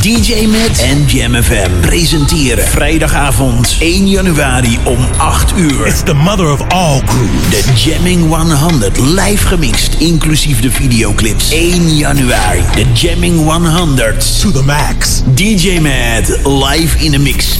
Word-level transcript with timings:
DJ 0.00 0.46
Matt 0.46 0.82
en 0.82 1.04
Jam 1.06 1.34
FM 1.34 1.80
presenteren 1.80 2.64
vrijdagavond 2.64 3.76
1 3.80 4.08
januari 4.08 4.78
om 4.84 4.98
8 5.18 5.52
uur. 5.56 5.86
It's 5.86 6.02
the 6.02 6.14
mother 6.14 6.50
of 6.50 6.60
all 6.68 7.02
crew, 7.04 7.28
De 7.50 7.62
Jamming 7.74 8.28
100 8.28 8.98
live 8.98 9.46
gemixt, 9.46 9.94
inclusief 9.98 10.60
de 10.60 10.70
videoclips. 10.70 11.52
1 11.52 11.96
januari, 11.96 12.62
the 12.74 12.86
Jamming 12.92 13.44
100. 13.44 14.40
To 14.40 14.50
the 14.50 14.62
max. 14.62 15.22
DJ 15.34 15.80
Mad 15.80 16.28
live 16.44 17.04
in 17.04 17.14
a 17.14 17.18
mix. 17.18 17.58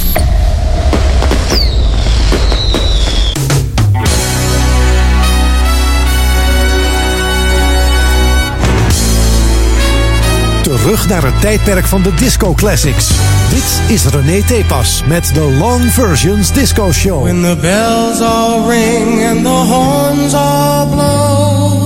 terug 10.81 11.09
naar 11.09 11.23
het 11.23 11.41
tijdperk 11.41 11.87
van 11.87 12.03
de 12.03 12.15
disco 12.15 12.55
classics. 12.55 13.09
Dit 13.51 13.81
is 13.97 14.05
René 14.07 14.43
Tepas 14.43 15.03
met 15.07 15.31
de 15.35 15.41
Long 15.41 15.93
Versions 15.93 16.53
Disco 16.53 16.93
Show. 16.93 17.23
When 17.23 17.43
the 17.43 17.57
bells 17.61 18.21
all 18.21 18.69
ring 18.69 19.25
and 19.25 19.43
the 19.43 19.49
horns 19.49 20.35
all 20.35 20.87
blow 20.87 21.81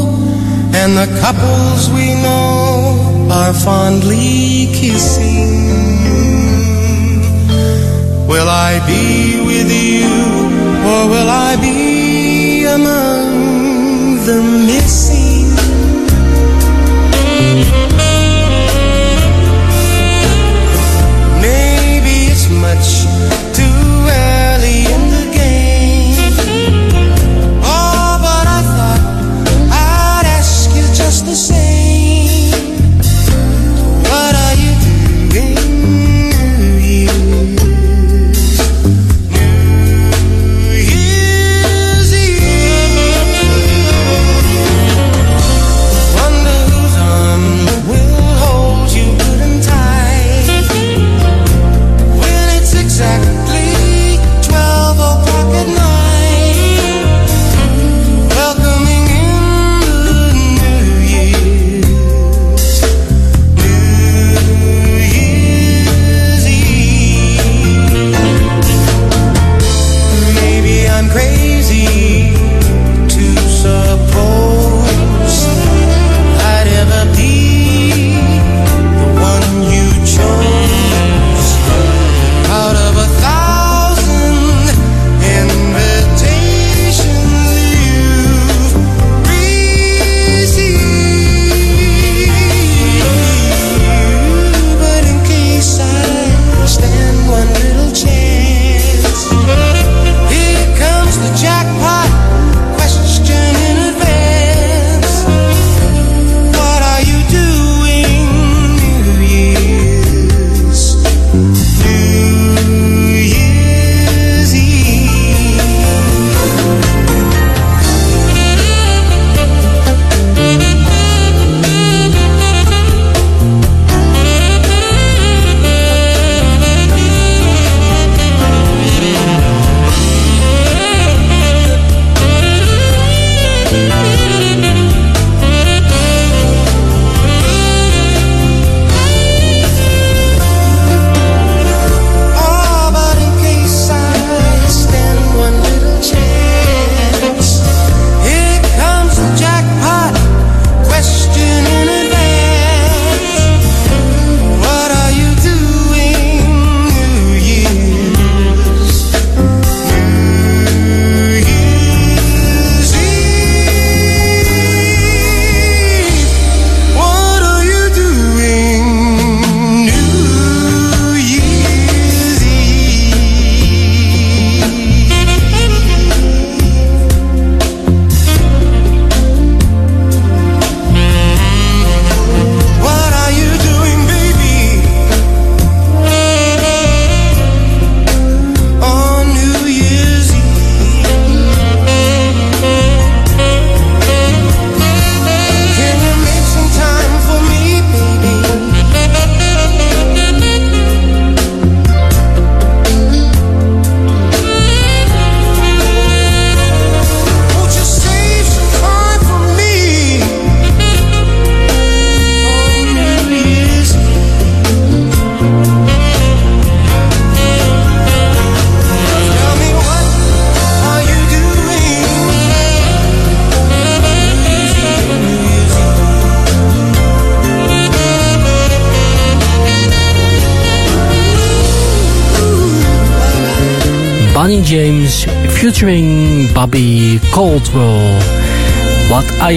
And 0.83 0.97
the 0.97 1.09
couples 1.21 1.91
we 1.91 2.15
know 2.23 3.31
are 3.31 3.55
fondly 3.55 4.69
kissing 4.73 5.73
Will 8.27 8.49
I 8.49 8.81
be 8.87 9.41
with 9.47 9.71
you 9.73 10.09
or 10.85 11.09
will 11.09 11.31
I 11.31 11.57
be 11.61 12.65
among 12.67 14.25
the 14.27 14.43
missing 14.67 15.24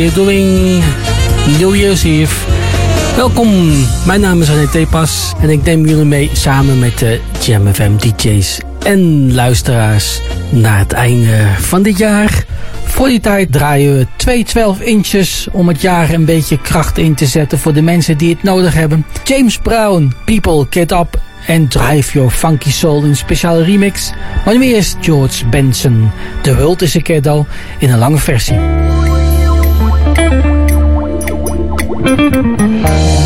you're 0.08 0.26
doing? 0.26 0.84
New 1.60 1.76
Year's 1.76 2.04
Eve. 2.04 2.46
Welkom, 3.16 3.72
mijn 4.06 4.22
naam 4.22 4.42
is 4.42 4.50
René 4.50 4.68
Tepas 4.68 5.34
en 5.42 5.50
ik 5.50 5.64
neem 5.64 5.86
jullie 5.86 6.06
mee 6.06 6.30
samen 6.34 6.80
met 6.80 6.98
de 6.98 7.20
Jam 7.40 7.68
DJ's 7.98 8.60
en 8.84 9.34
luisteraars 9.34 10.22
naar 10.50 10.80
het 10.80 10.94
einde 10.94 11.48
van 11.58 11.82
dit 11.82 11.98
jaar. 11.98 12.46
Voor 12.84 13.08
die 13.08 13.20
tijd 13.20 13.52
draaien 13.52 13.98
we 13.98 14.08
2 14.16 14.44
12 14.44 14.82
inches 14.82 15.48
om 15.52 15.68
het 15.68 15.82
jaar 15.82 16.10
een 16.10 16.26
beetje 16.26 16.62
kracht 16.62 16.98
in 16.98 17.16
te 17.16 17.26
zetten 17.26 17.60
voor 17.60 17.74
de 17.74 17.82
mensen 17.82 18.18
die 18.18 18.30
het 18.30 18.44
nodig 18.44 18.74
hebben. 18.74 19.06
James 19.24 19.58
Brown, 19.58 20.14
People 20.26 20.66
Get 20.70 20.92
Up 20.92 21.22
en 21.48 21.68
Drive 21.68 22.14
Your 22.14 22.32
Funky 22.32 22.72
Soul 22.72 23.04
in 23.04 23.16
speciale 23.16 23.64
remix. 23.64 24.12
Maar 24.46 24.58
nu 24.58 24.64
eerst 24.64 24.98
George 25.02 25.46
Benson, 25.46 26.12
de 26.42 26.52
Hult 26.52 26.82
is 26.82 26.94
een 26.94 27.46
in 27.80 27.90
een 27.90 28.00
lange 28.00 28.18
versie. 28.18 28.77
Thank 32.08 33.12
you. 33.12 33.17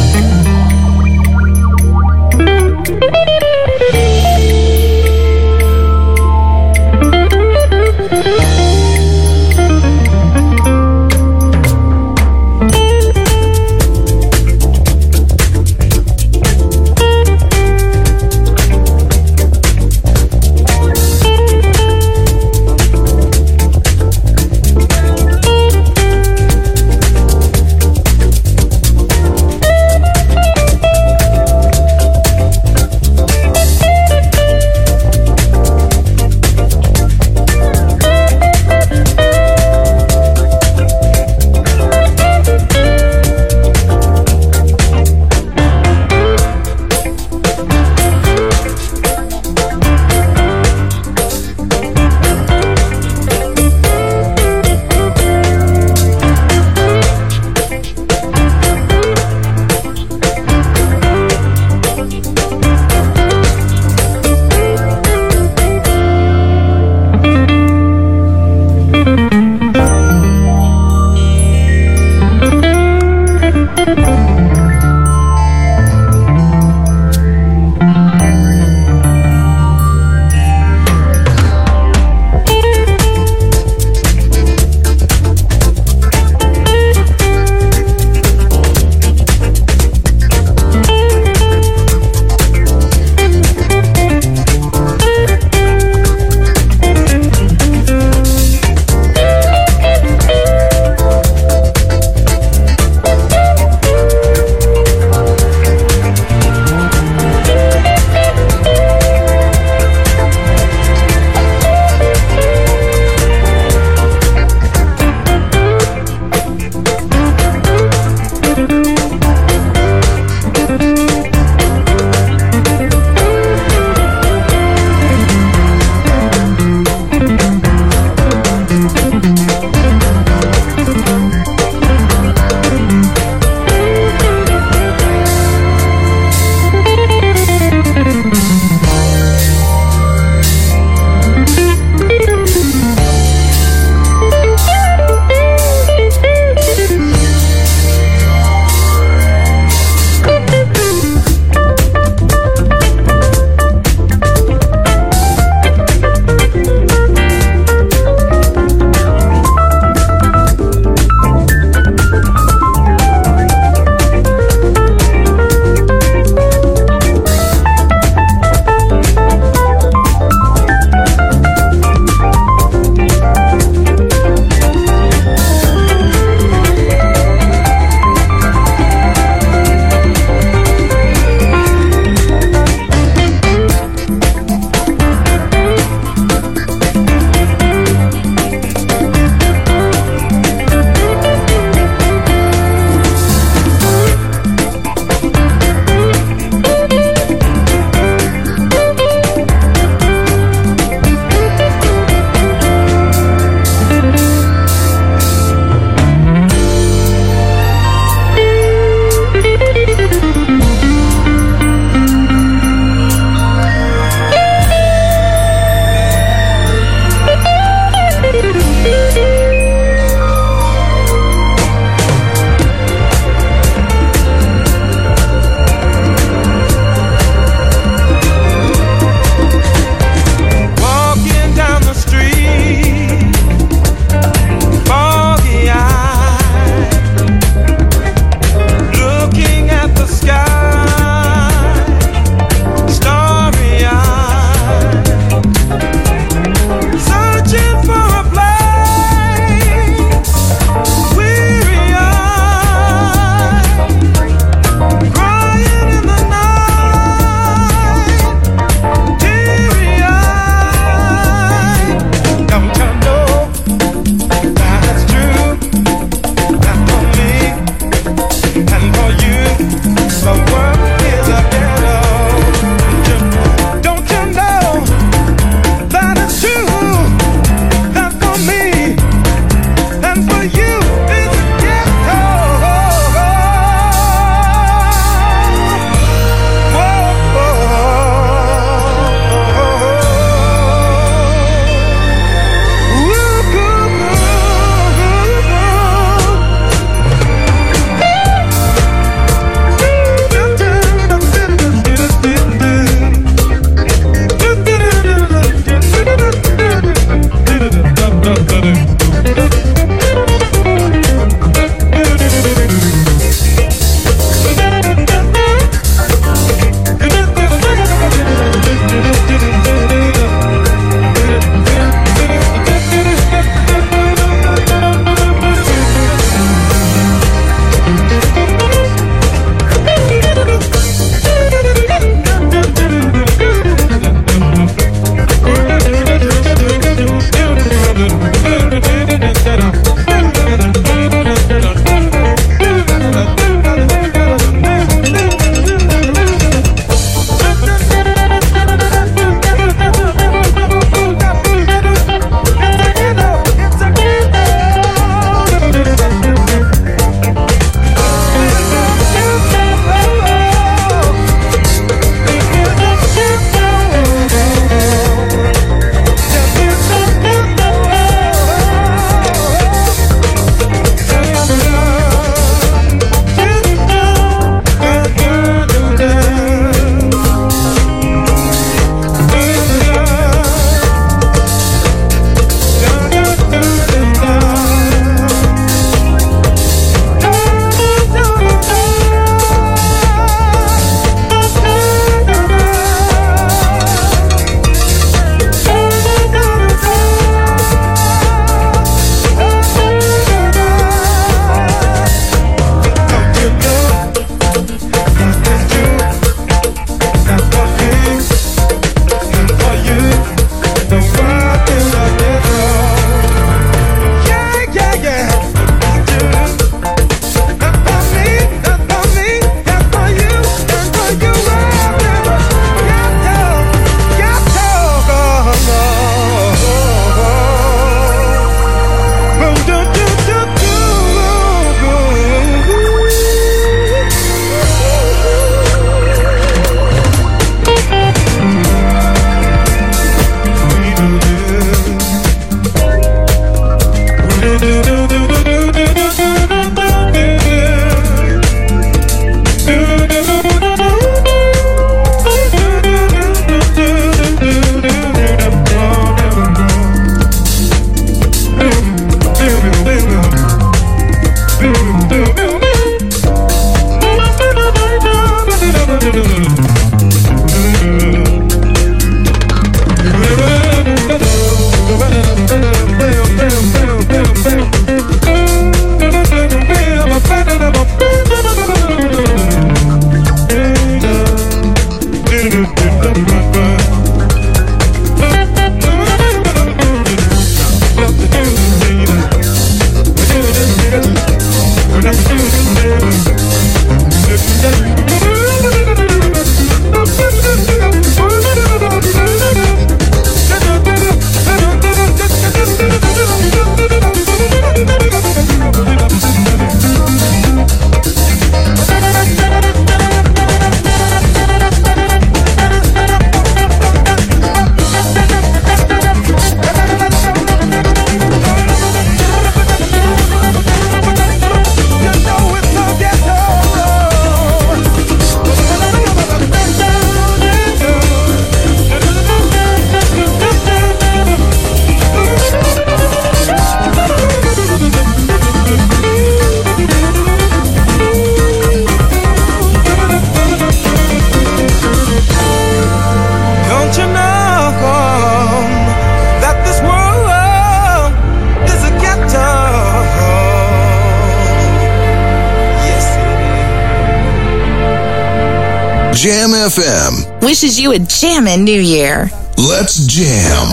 a 557.91 557.99
jamming 557.99 558.63
New 558.63 558.79
Year. 558.79 559.29
Let's 559.57 560.05
jam. 560.07 560.67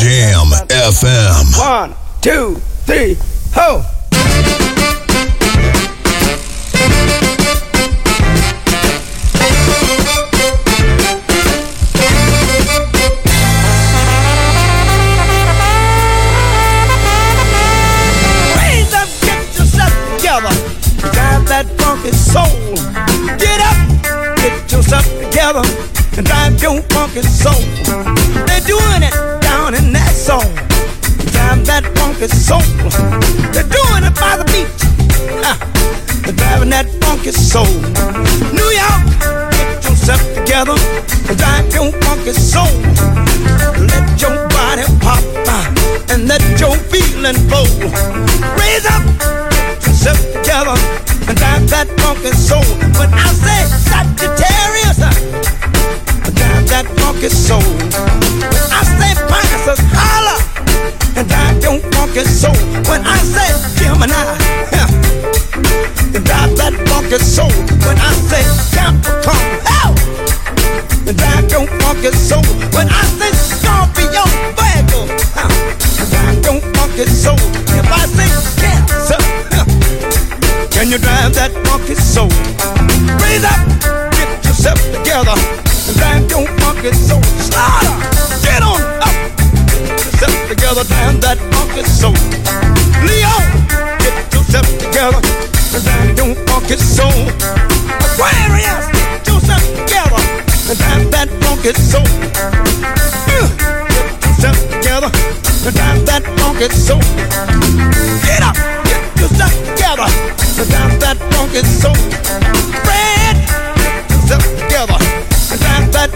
Jam 0.00 0.46
FM. 0.68 1.58
One, 1.58 1.94
two, 2.20 2.54
three. 2.86 3.16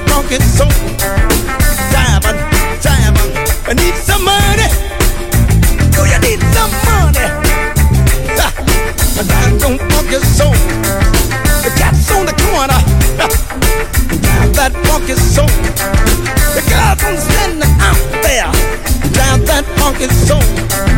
don't 0.06 0.28
so. 0.42 0.66
I 3.68 3.72
need 3.74 3.96
some 3.96 4.22
money. 4.24 4.68
You 6.06 6.18
need 6.22 6.40
some 6.54 6.70
money? 6.86 7.26
Ha. 8.38 8.48
I 9.18 9.22
funky 9.90 10.18
soul. 10.22 10.52
The 11.64 11.70
cat's 11.76 12.08
on 12.12 12.26
the 12.26 12.36
corner. 12.46 12.78
Drive 14.22 14.54
that 14.54 14.72
funky 14.86 15.14
soul. 15.14 15.50
The 16.54 16.62
girls 16.70 17.02
I'm 17.02 17.16
standing 17.18 17.74
out 17.82 17.98
there. 18.22 18.52
Drive 19.12 19.44
that 19.46 19.64
funky 19.78 20.06
soul. 20.14 20.95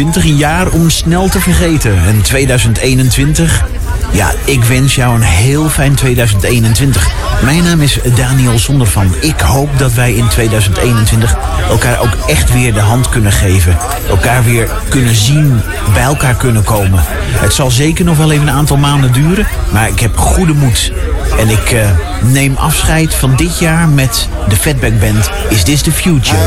2020 0.00 0.24
een 0.24 0.36
jaar 0.36 0.68
om 0.68 0.90
snel 0.90 1.28
te 1.28 1.40
vergeten. 1.40 2.06
En 2.06 2.22
2021, 2.22 3.64
ja, 4.12 4.32
ik 4.44 4.64
wens 4.64 4.94
jou 4.94 5.14
een 5.14 5.22
heel 5.22 5.68
fijn 5.68 5.94
2021. 5.94 7.08
Mijn 7.42 7.62
naam 7.62 7.80
is 7.80 7.98
Daniel 8.16 8.58
Zondervan. 8.58 9.14
Ik 9.20 9.40
hoop 9.40 9.78
dat 9.78 9.92
wij 9.92 10.12
in 10.12 10.28
2021 10.28 11.36
elkaar 11.68 12.00
ook 12.00 12.16
echt 12.26 12.52
weer 12.52 12.72
de 12.72 12.80
hand 12.80 13.08
kunnen 13.08 13.32
geven. 13.32 13.76
Elkaar 14.08 14.44
weer 14.44 14.68
kunnen 14.88 15.14
zien, 15.14 15.60
bij 15.92 16.02
elkaar 16.02 16.34
kunnen 16.34 16.64
komen. 16.64 17.02
Het 17.30 17.52
zal 17.52 17.70
zeker 17.70 18.04
nog 18.04 18.16
wel 18.16 18.32
even 18.32 18.48
een 18.48 18.54
aantal 18.54 18.76
maanden 18.76 19.12
duren, 19.12 19.46
maar 19.72 19.88
ik 19.88 20.00
heb 20.00 20.16
goede 20.16 20.52
moed. 20.52 20.92
En 21.38 21.48
ik 21.48 21.70
eh, 21.70 21.90
neem 22.22 22.56
afscheid 22.56 23.14
van 23.14 23.36
dit 23.36 23.58
jaar 23.58 23.88
met 23.88 24.28
de 24.48 24.56
Fatback 24.56 25.00
Band 25.00 25.30
Is 25.48 25.62
This 25.62 25.82
The 25.82 25.92
Future. 25.92 26.38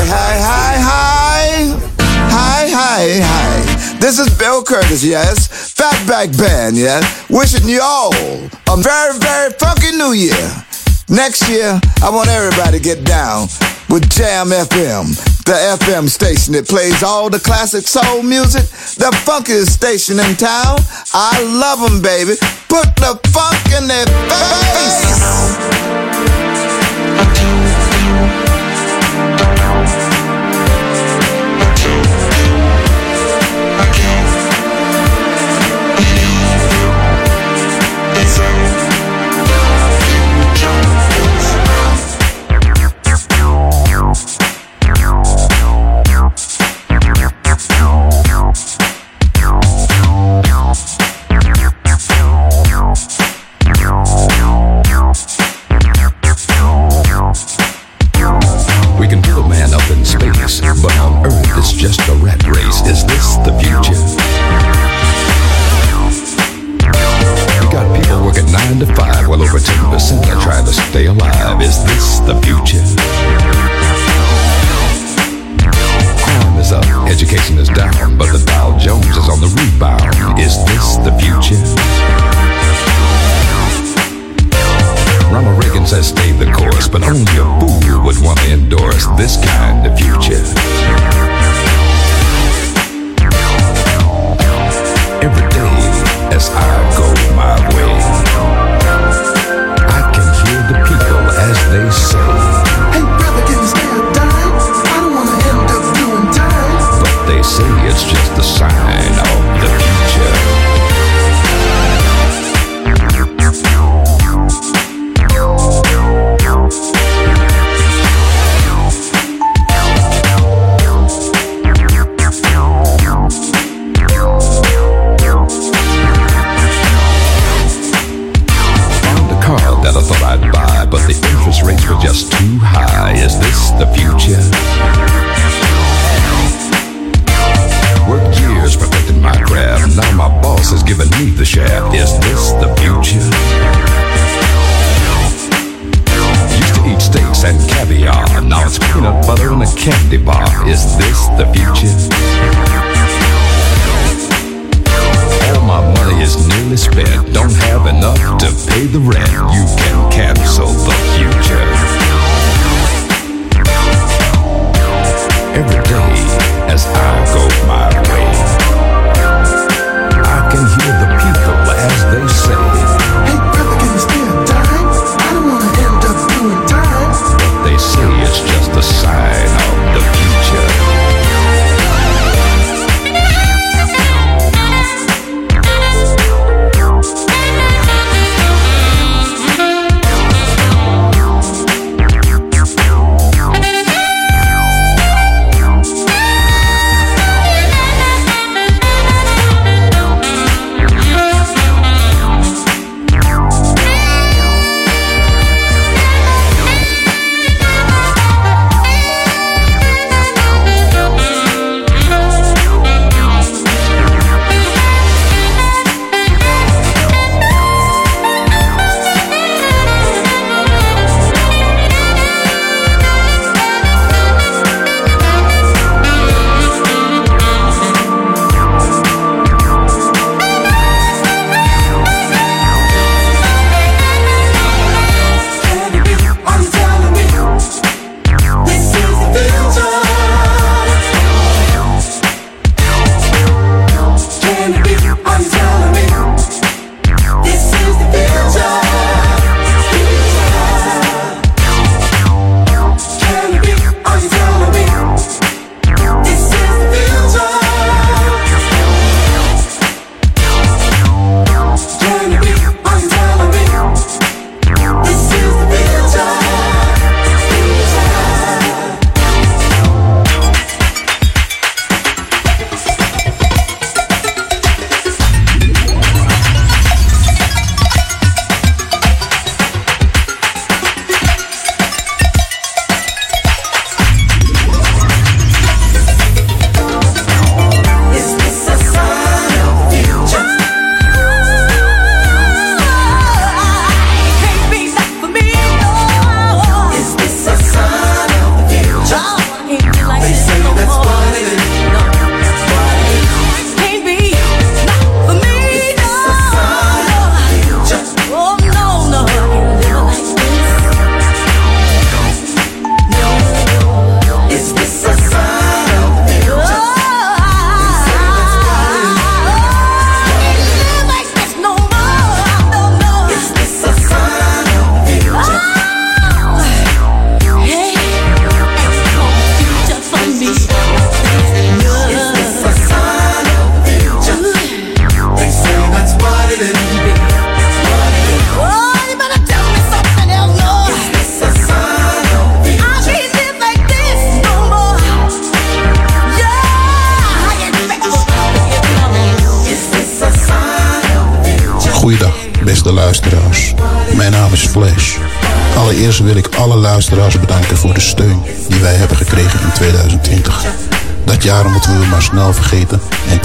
This 4.00 4.18
is 4.18 4.30
Bill 4.38 4.64
Curtis, 4.64 5.04
yes. 5.04 5.74
Fatback 5.74 6.38
Band, 6.38 6.78
yes. 6.78 7.04
Wishing 7.30 7.68
you 7.68 7.82
all 7.84 8.14
a 8.14 8.78
very, 8.78 9.18
very 9.20 9.52
funky 9.60 9.92
new 9.92 10.14
year. 10.14 10.64
Next 11.10 11.50
year, 11.50 11.80
I 12.02 12.10
want 12.10 12.30
everybody 12.30 12.78
to 12.78 12.84
get 12.84 13.04
down 13.04 13.48
with 13.90 14.10
Jam 14.10 14.48
FM, 14.48 15.12
the 15.44 15.78
FM 15.84 16.08
station 16.08 16.54
that 16.54 16.68
plays 16.68 17.04
all 17.04 17.30
the 17.30 17.40
classic 17.40 17.86
soul 17.88 18.24
music, 18.24 18.64
the 18.96 19.12
funkiest 19.28 19.72
station 19.72 20.18
in 20.20 20.36
town. 20.38 20.80
I 21.14 21.44
love 21.44 21.82
them, 21.84 22.02
baby. 22.02 22.36
Put 22.70 22.96
the 22.96 23.20
funk 23.36 23.60
in 23.76 23.88
their 23.90 24.08
face. 24.32 25.83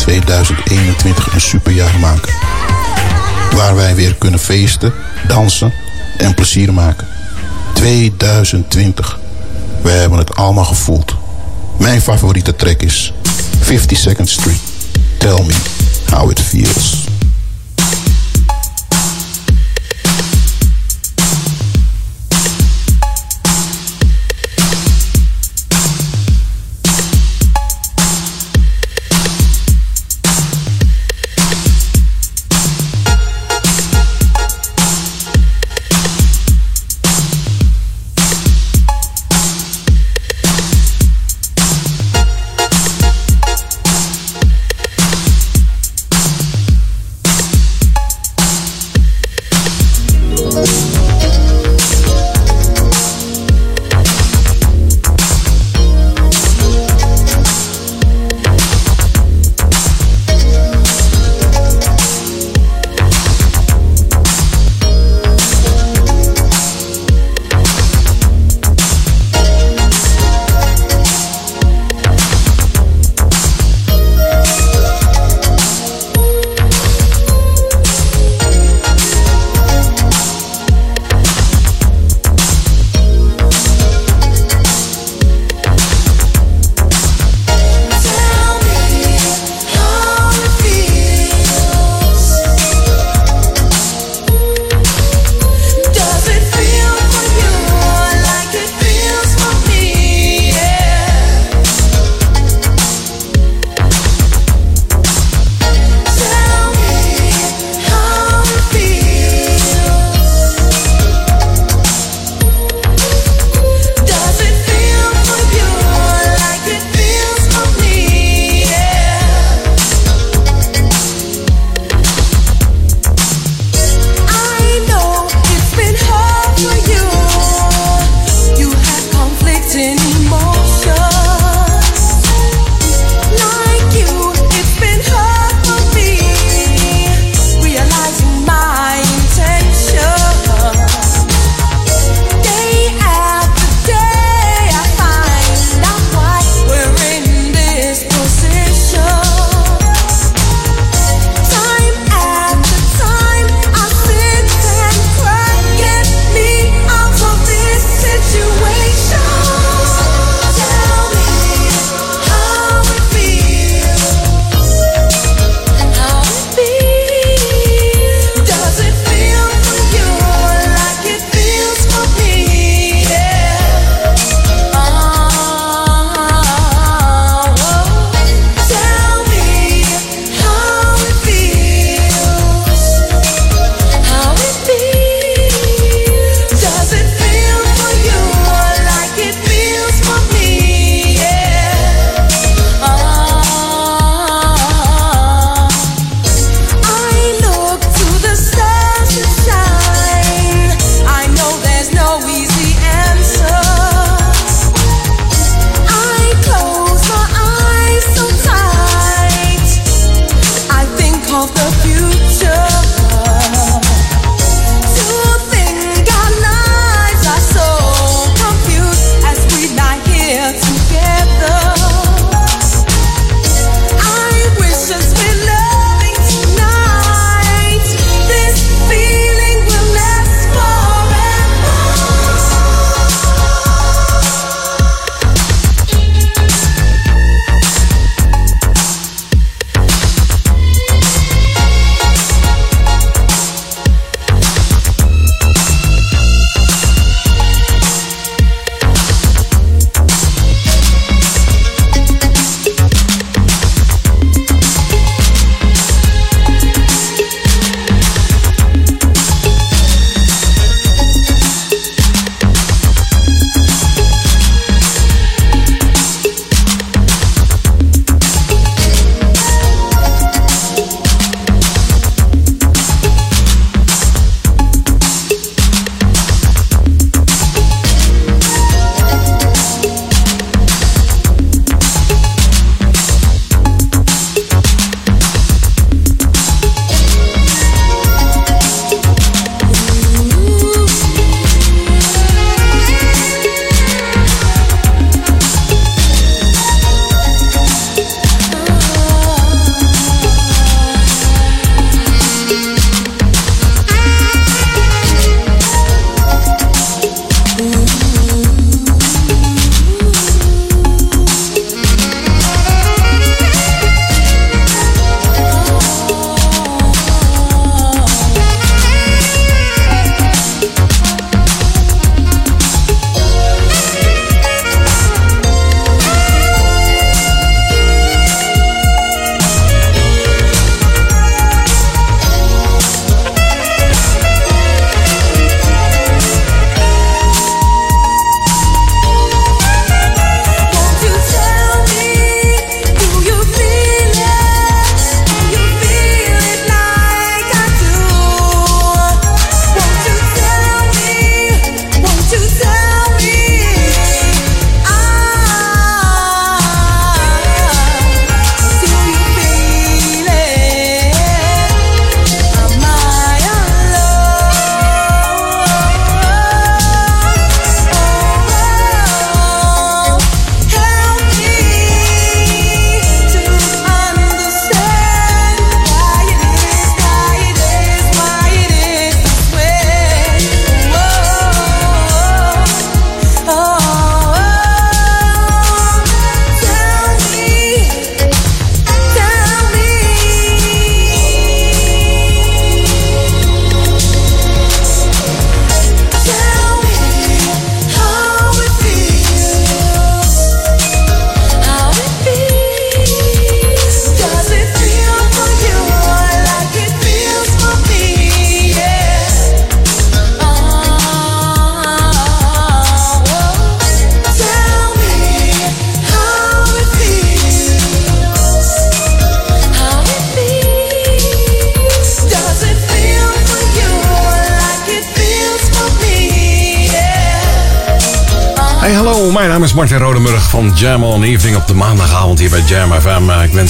2021 0.08 1.32
een 1.34 1.40
superjaar 1.40 1.98
maken. 1.98 2.32
Waar 3.54 3.74
wij 3.74 3.94
weer 3.94 4.14
kunnen 4.14 4.40
feesten, 4.40 4.92
dansen 5.26 5.72
en 6.16 6.34
plezier 6.34 6.72
maken. 6.72 7.06
2020. 7.74 9.18
We 9.82 9.90
hebben 9.90 10.18
het 10.18 10.34
allemaal 10.34 10.64
gevoeld. 10.64 11.14
Mijn 11.78 12.00
favoriete 12.00 12.56
track 12.56 12.82
is 12.82 13.12
50 13.60 13.98
Second 13.98 14.28
Street. 14.28 14.60
Tell 15.18 15.44
me 15.46 15.54
how 16.10 16.30
it 16.30 16.40
feels. 16.40 17.07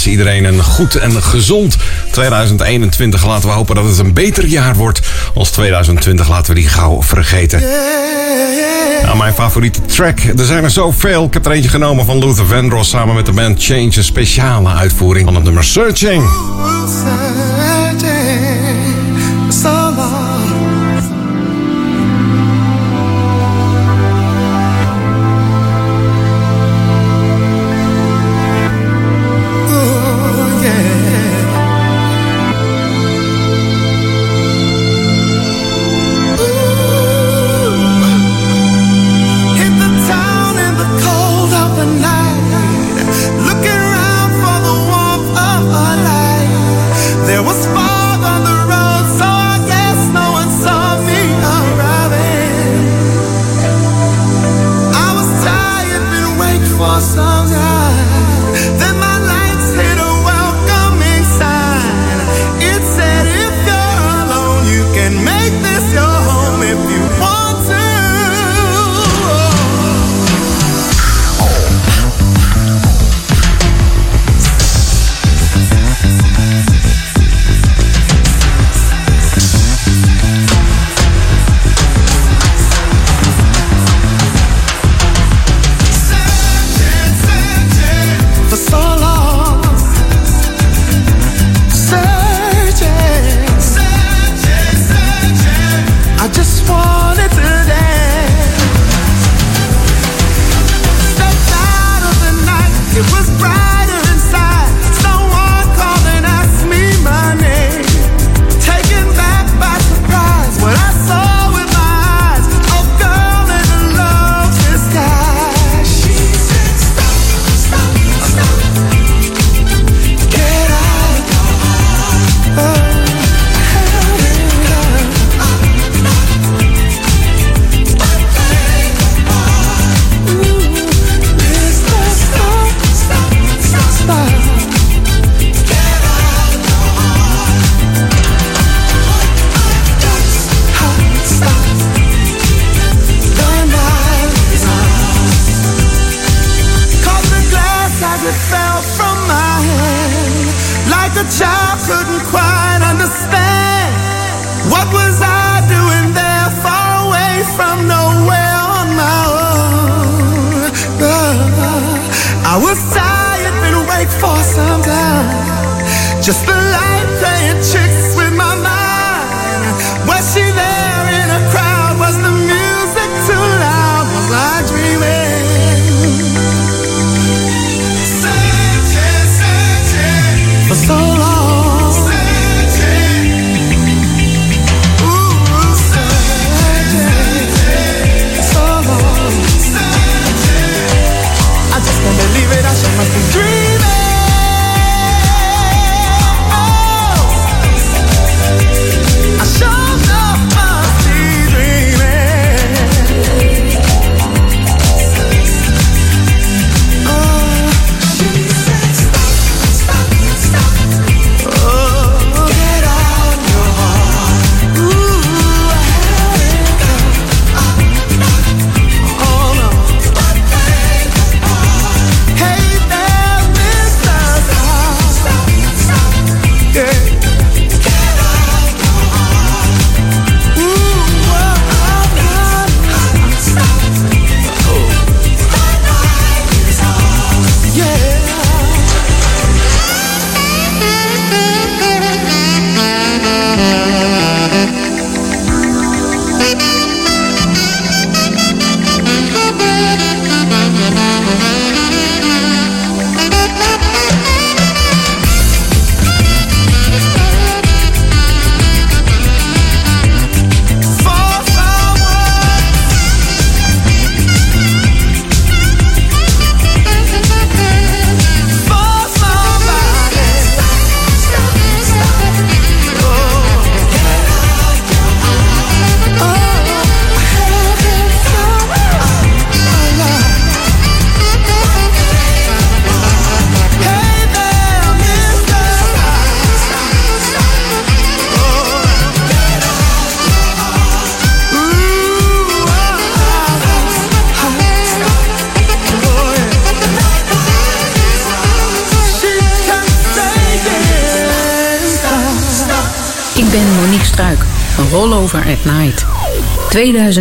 iedereen 0.06 0.44
een 0.44 0.62
goed 0.62 0.94
en 0.94 1.22
gezond 1.22 1.76
2021. 2.12 3.26
Laten 3.26 3.48
we 3.48 3.54
hopen 3.54 3.74
dat 3.74 3.84
het 3.84 3.98
een 3.98 4.12
beter 4.12 4.46
jaar 4.46 4.74
wordt 4.74 5.00
als 5.34 5.50
2020. 5.50 6.28
Laten 6.28 6.54
we 6.54 6.60
die 6.60 6.68
gauw 6.68 7.02
vergeten. 7.02 7.62
Nou, 9.02 9.16
mijn 9.16 9.34
favoriete 9.34 9.80
track. 9.84 10.18
Er 10.18 10.44
zijn 10.44 10.64
er 10.64 10.70
zoveel. 10.70 11.24
Ik 11.24 11.32
heb 11.32 11.46
er 11.46 11.52
eentje 11.52 11.70
genomen 11.70 12.04
van 12.04 12.18
Luther 12.18 12.46
Vandross 12.46 12.90
samen 12.90 13.14
met 13.14 13.26
de 13.26 13.32
band 13.32 13.64
Change. 13.64 13.90
Een 13.96 14.04
speciale 14.04 14.68
uitvoering 14.68 15.24
van 15.24 15.34
het 15.34 15.44
nummer 15.44 15.64
Searching. 15.64 16.22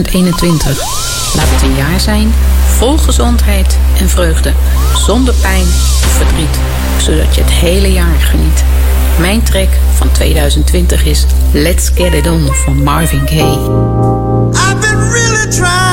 2021. 0.04 1.36
Laat 1.36 1.50
het 1.50 1.62
een 1.62 1.76
jaar 1.76 2.00
zijn 2.00 2.34
vol 2.78 2.98
gezondheid 2.98 3.78
en 3.98 4.10
vreugde, 4.10 4.54
zonder 4.96 5.34
pijn 5.34 5.62
of 5.62 6.12
verdriet, 6.18 6.60
zodat 6.98 7.36
je 7.36 7.42
het 7.42 7.52
hele 7.52 7.92
jaar 7.92 8.20
geniet. 8.20 8.64
Mijn 9.20 9.44
track 9.44 9.70
van 9.96 10.12
2020 10.12 11.06
is 11.06 11.26
Let's 11.52 11.90
Get 11.96 12.14
It 12.14 12.28
On 12.28 12.50
van 12.54 12.84
Marvin 12.84 13.28
Gaye. 13.28 13.60
I've 14.52 14.80
been 14.80 15.12
really 15.12 15.52
trying. 15.52 15.87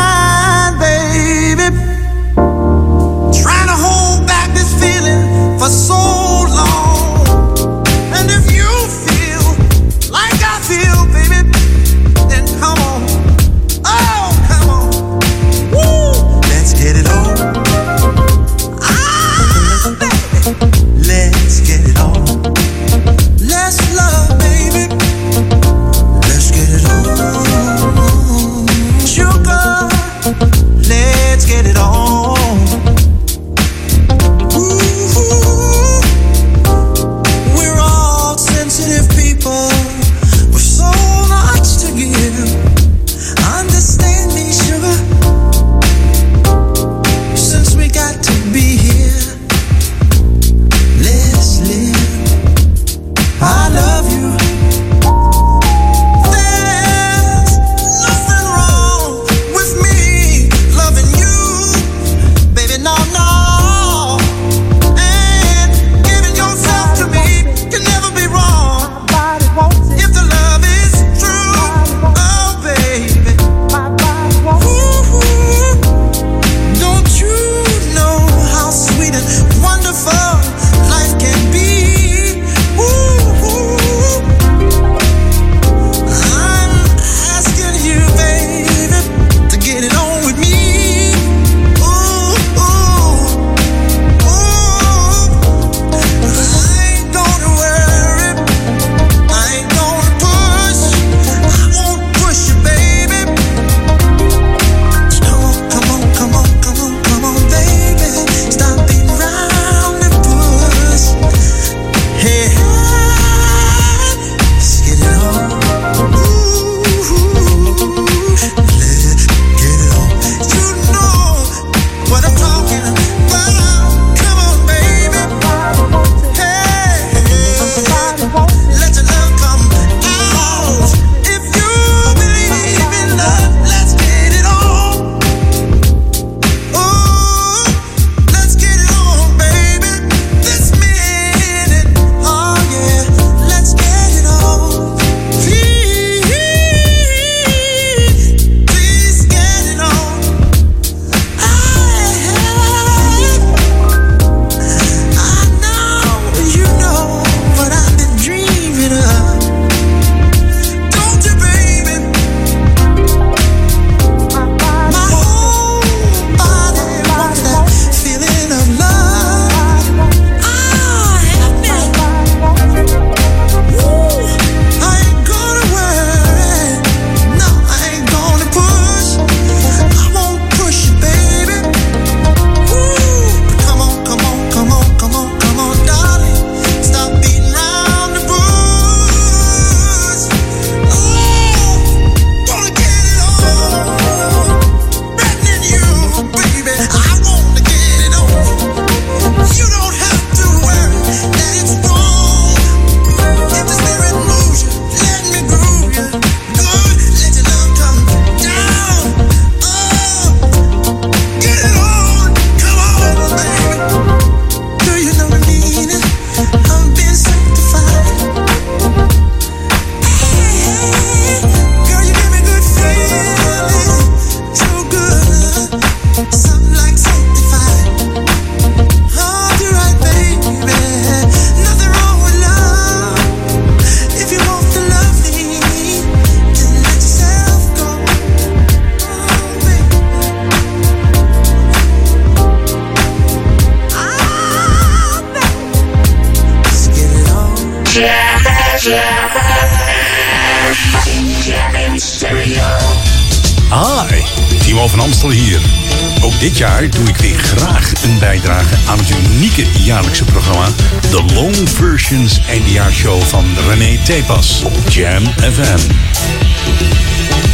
pas 264.22 264.62
op 264.64 264.88
Jam 264.88 265.22
FM. 265.26 265.90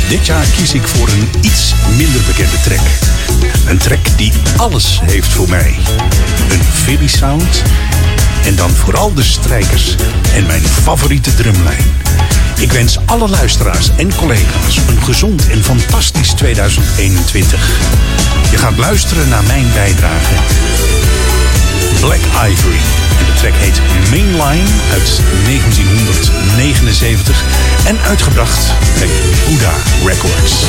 Dit 0.08 0.26
jaar 0.26 0.44
kies 0.56 0.74
ik 0.74 0.86
voor 0.88 1.08
een 1.08 1.28
iets 1.40 1.74
minder 1.96 2.20
bekende 2.26 2.60
track. 2.62 2.86
Een 3.66 3.78
track 3.78 4.16
die 4.16 4.32
alles 4.56 5.00
heeft 5.04 5.28
voor 5.28 5.48
mij. 5.48 5.74
Een 6.50 6.62
Philly 6.72 7.06
sound 7.06 7.62
en 8.44 8.54
dan 8.54 8.70
vooral 8.70 9.14
de 9.14 9.22
strijkers 9.22 9.94
en 10.34 10.46
mijn 10.46 10.62
favoriete 10.62 11.34
drumlijn. 11.34 11.84
Ik 12.58 12.72
wens 12.72 12.98
alle 13.06 13.28
luisteraars 13.28 13.90
en 13.96 14.14
collega's 14.14 14.76
een 14.76 15.02
gezond 15.02 15.48
en 15.48 15.64
fantastisch 15.64 16.30
2021. 16.30 17.68
Je 18.50 18.58
gaat 18.58 18.78
luisteren 18.78 19.28
naar 19.28 19.44
mijn 19.44 19.66
bijdrage. 19.74 20.34
Black 22.00 22.20
Ivory. 22.50 22.80
En 23.18 23.24
de 23.26 23.32
track 23.36 23.54
heet 23.54 23.80
Mainline 24.10 24.68
uit 24.92 25.20
1979 25.44 27.44
en 27.86 28.00
uitgebracht 28.00 28.74
bij 28.98 29.08
Buddha 29.48 29.72
Records. 30.04 30.64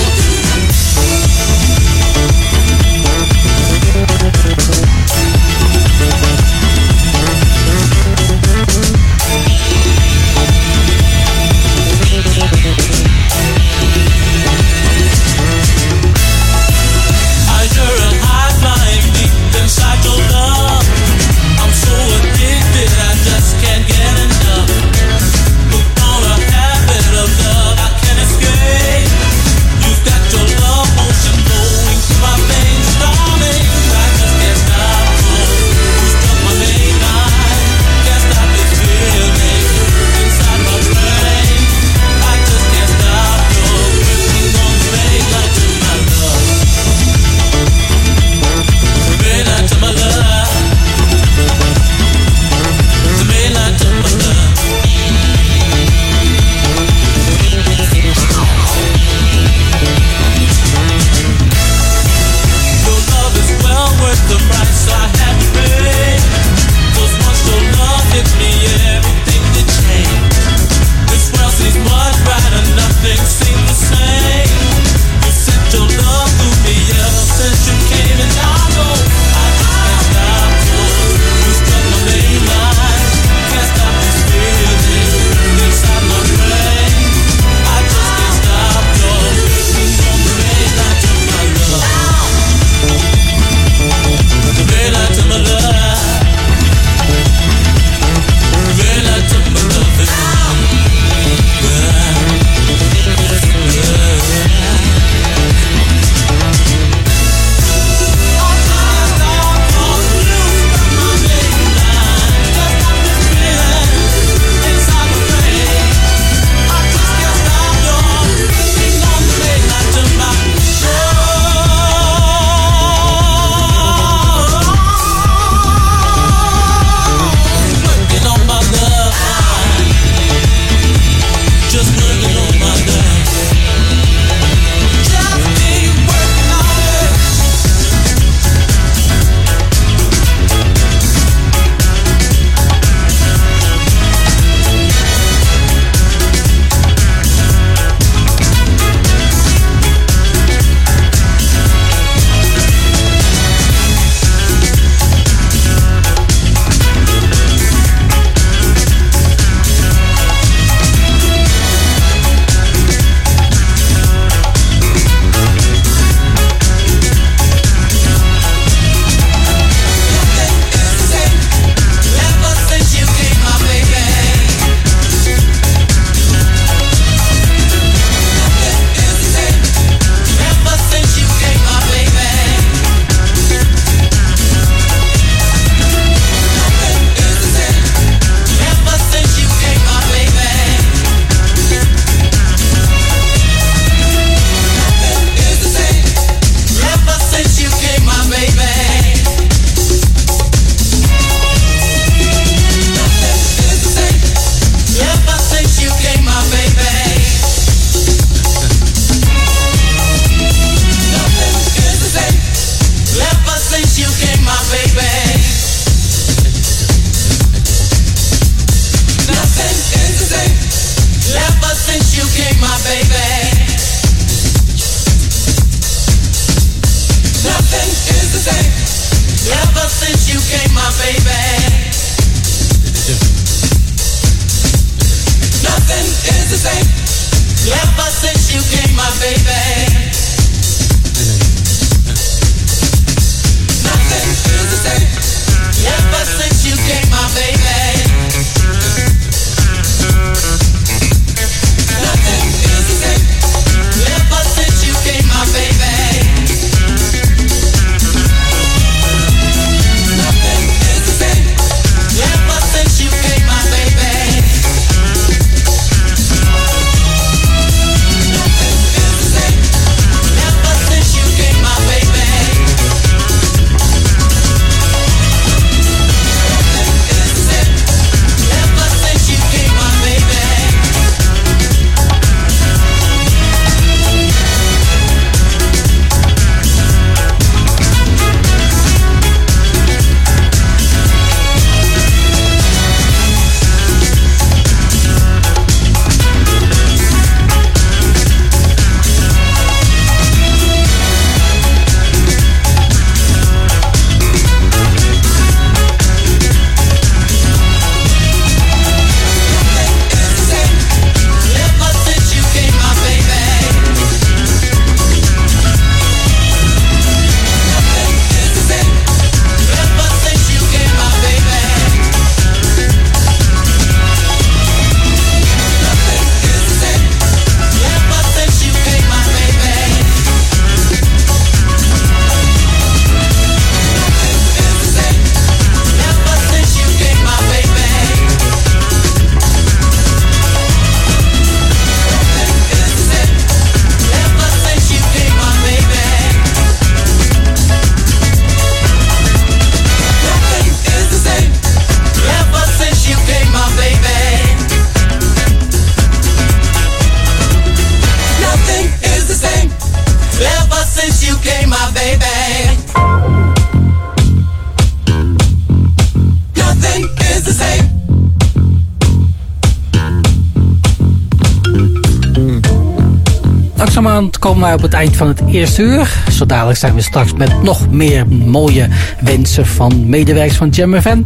Op 374.74 374.82
het 374.82 374.94
eind 374.94 375.16
van 375.18 375.28
het 375.28 375.42
eerste 375.48 375.82
uur. 375.82 376.24
Zo 376.32 376.46
dadelijk 376.46 376.78
zijn 376.78 376.96
we 376.96 377.02
straks 377.02 377.34
met 377.34 377.64
nog 377.64 377.90
meer 377.90 378.28
mooie 378.28 378.88
wensen 379.22 379.66
van 379.66 380.10
medewerkers 380.10 380.58
van 380.58 380.70
Jam 380.70 381.02
FM. 381.02 381.22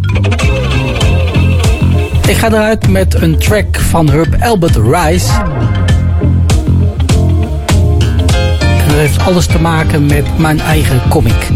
Ik 2.27 2.37
ga 2.37 2.47
eruit 2.47 2.89
met 2.89 3.13
een 3.13 3.37
track 3.37 3.75
van 3.75 4.09
Herb 4.09 4.35
Albert 4.39 4.75
Rice. 4.75 5.31
Dat 8.87 8.95
heeft 8.95 9.19
alles 9.19 9.45
te 9.45 9.61
maken 9.61 10.05
met 10.05 10.37
mijn 10.37 10.59
eigen 10.59 11.01
comic. 11.09 11.47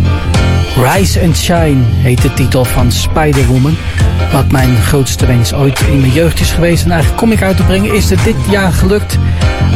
Rise 0.83 1.21
and 1.21 1.37
Shine 1.37 1.83
heet 1.83 2.21
de 2.21 2.33
titel 2.33 2.65
van 2.65 2.91
Spider-Woman. 2.91 3.77
Wat 4.31 4.51
mijn 4.51 4.77
grootste 4.77 5.25
wens 5.25 5.53
ooit 5.53 5.79
in 5.79 5.99
mijn 5.99 6.11
jeugd 6.11 6.39
is 6.39 6.51
geweest 6.51 6.85
een 6.85 6.91
eigen 6.91 7.15
comic 7.15 7.41
uit 7.41 7.57
te 7.57 7.63
brengen, 7.63 7.93
is 7.93 8.09
het 8.09 8.23
dit 8.23 8.35
jaar 8.49 8.71
gelukt. 8.71 9.17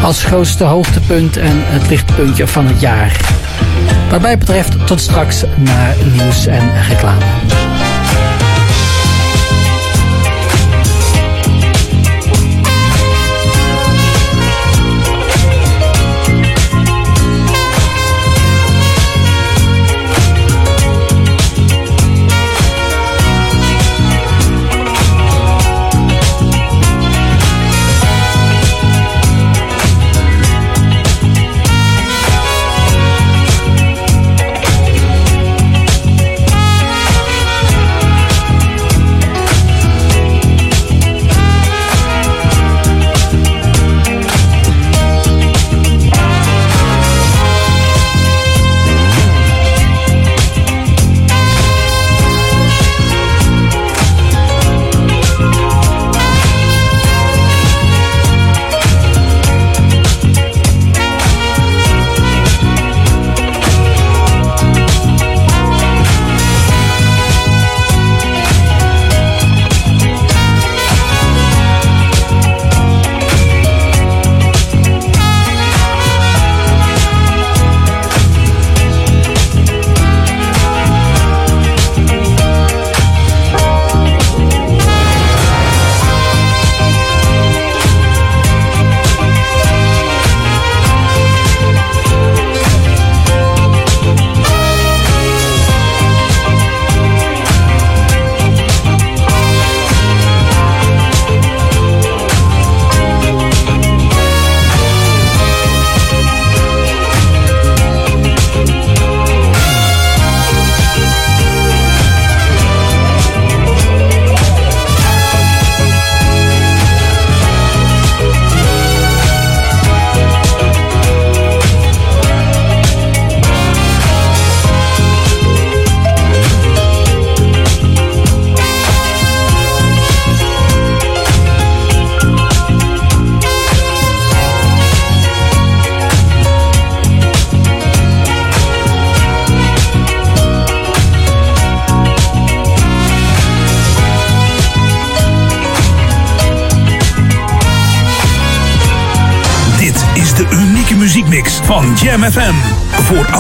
Als 0.04 0.24
grootste 0.24 0.64
hoogtepunt 0.64 1.38
en 1.38 1.56
het 1.56 1.90
lichtpuntje 1.90 2.48
van 2.48 2.68
het 2.68 2.82
jaar. 2.82 3.20
Wat 4.10 4.22
mij 4.22 4.38
betreft 4.38 4.88
tot 4.88 5.00
straks 5.00 5.44
naar 5.58 5.96
nieuws 6.14 6.46
en 6.46 6.72
reclame. 6.88 7.63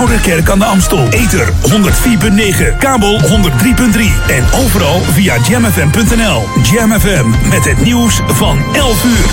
Ouderkerk 0.03 0.49
aan 0.49 0.59
de 0.59 0.65
Amstel. 0.65 1.07
Ether 1.09 1.47
104.9, 1.47 2.77
kabel 2.77 3.19
103.3 3.19 3.27
en 4.27 4.43
overal 4.63 4.99
via 4.99 5.35
jamfm.nl. 5.49 6.41
Jam 6.71 6.99
FM 6.99 7.49
met 7.49 7.65
het 7.65 7.83
nieuws 7.83 8.21
van 8.27 8.59
11 8.73 9.03
uur. 9.05 9.29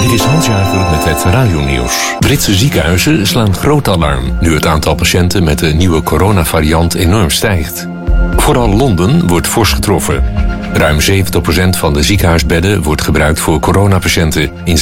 Dit 0.00 0.12
is 0.12 0.22
Hans 0.22 0.46
Jager 0.46 0.90
met 0.90 1.04
het 1.04 1.22
radionieuws. 1.22 2.14
Britse 2.18 2.54
ziekenhuizen 2.54 3.26
slaan 3.26 3.54
groot 3.54 3.88
alarm 3.88 4.36
nu 4.40 4.54
het 4.54 4.66
aantal 4.66 4.94
patiënten 4.94 5.44
met 5.44 5.58
de 5.58 5.74
nieuwe 5.74 6.02
coronavariant 6.02 6.94
enorm 6.94 7.30
stijgt. 7.30 7.88
Vooral 8.36 8.68
Londen 8.68 9.26
wordt 9.26 9.46
fors 9.46 9.72
getroffen. 9.72 10.22
Ruim 10.72 10.98
70% 11.00 11.04
van 11.70 11.92
de 11.92 12.02
ziekenhuisbedden 12.02 12.82
wordt 12.82 13.02
gebruikt 13.02 13.40
voor 13.40 13.60
coronapatiënten. 13.60 14.50
In 14.64 14.78
60% 14.78 14.80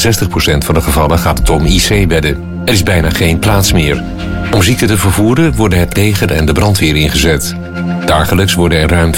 van 0.59 0.75
de 0.75 0.81
gevallen 0.81 1.19
gaat 1.19 1.39
het 1.39 1.51
om 1.51 1.65
IC-bedden. 1.65 2.57
Er 2.65 2.75
is 2.75 2.83
bijna 2.83 3.11
geen 3.11 3.39
plaats 3.39 3.73
meer. 3.73 4.03
Om 4.55 4.63
ziekten 4.63 4.87
te 4.87 4.97
vervoeren 4.97 5.55
worden 5.55 5.79
het 5.79 5.97
leger 5.97 6.33
en 6.33 6.47
de 6.47 6.53
brandweer 6.53 6.97
ingezet. 6.97 7.55
Dagelijks 8.07 8.55
worden 8.55 8.79
er 8.79 8.89
ruim 8.89 9.13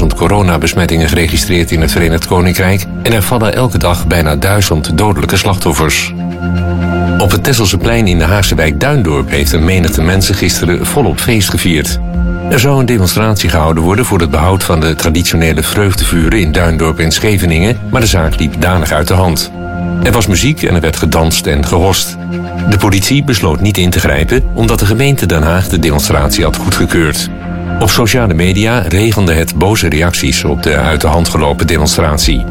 50.000 0.00 0.06
coronabesmettingen 0.16 1.08
geregistreerd 1.08 1.70
in 1.70 1.80
het 1.80 1.92
Verenigd 1.92 2.26
Koninkrijk 2.26 2.84
en 3.02 3.12
er 3.12 3.22
vallen 3.22 3.54
elke 3.54 3.78
dag 3.78 4.06
bijna 4.06 4.36
1000 4.36 4.98
dodelijke 4.98 5.36
slachtoffers. 5.36 6.14
Op 7.18 7.30
het 7.30 7.44
Tesselseplein 7.44 8.06
in 8.06 8.18
de 8.18 8.24
Haagse 8.24 8.54
wijk 8.54 8.80
Duindorp 8.80 9.30
heeft 9.30 9.52
een 9.52 9.64
menigte 9.64 10.02
mensen 10.02 10.34
gisteren 10.34 10.86
volop 10.86 11.20
feest 11.20 11.50
gevierd. 11.50 11.98
Er 12.50 12.60
zou 12.60 12.80
een 12.80 12.86
demonstratie 12.86 13.48
gehouden 13.48 13.82
worden 13.82 14.04
voor 14.04 14.20
het 14.20 14.30
behoud 14.30 14.64
van 14.64 14.80
de 14.80 14.94
traditionele 14.94 15.62
vreugdevuren 15.62 16.40
in 16.40 16.52
Duindorp 16.52 16.98
en 16.98 17.12
Scheveningen, 17.12 17.78
maar 17.90 18.00
de 18.00 18.06
zaak 18.06 18.38
liep 18.38 18.54
danig 18.58 18.92
uit 18.92 19.08
de 19.08 19.14
hand. 19.14 19.50
Er 20.02 20.12
was 20.12 20.26
muziek 20.26 20.62
en 20.62 20.74
er 20.74 20.80
werd 20.80 20.96
gedanst 20.96 21.46
en 21.46 21.66
gehost. 21.66 22.16
De 22.70 22.76
politie 22.78 23.24
besloot 23.24 23.60
niet 23.60 23.78
in 23.78 23.90
te 23.90 23.98
grijpen 23.98 24.42
omdat 24.54 24.78
de 24.78 24.86
gemeente 24.86 25.26
Den 25.26 25.42
Haag 25.42 25.68
de 25.68 25.78
demonstratie 25.78 26.44
had 26.44 26.56
goedgekeurd. 26.56 27.30
Op 27.80 27.90
sociale 27.90 28.34
media 28.34 28.78
regende 28.78 29.32
het 29.32 29.54
boze 29.54 29.88
reacties 29.88 30.44
op 30.44 30.62
de 30.62 30.76
uit 30.76 31.00
de 31.00 31.06
hand 31.06 31.28
gelopen 31.28 31.66
demonstratie. 31.66 32.44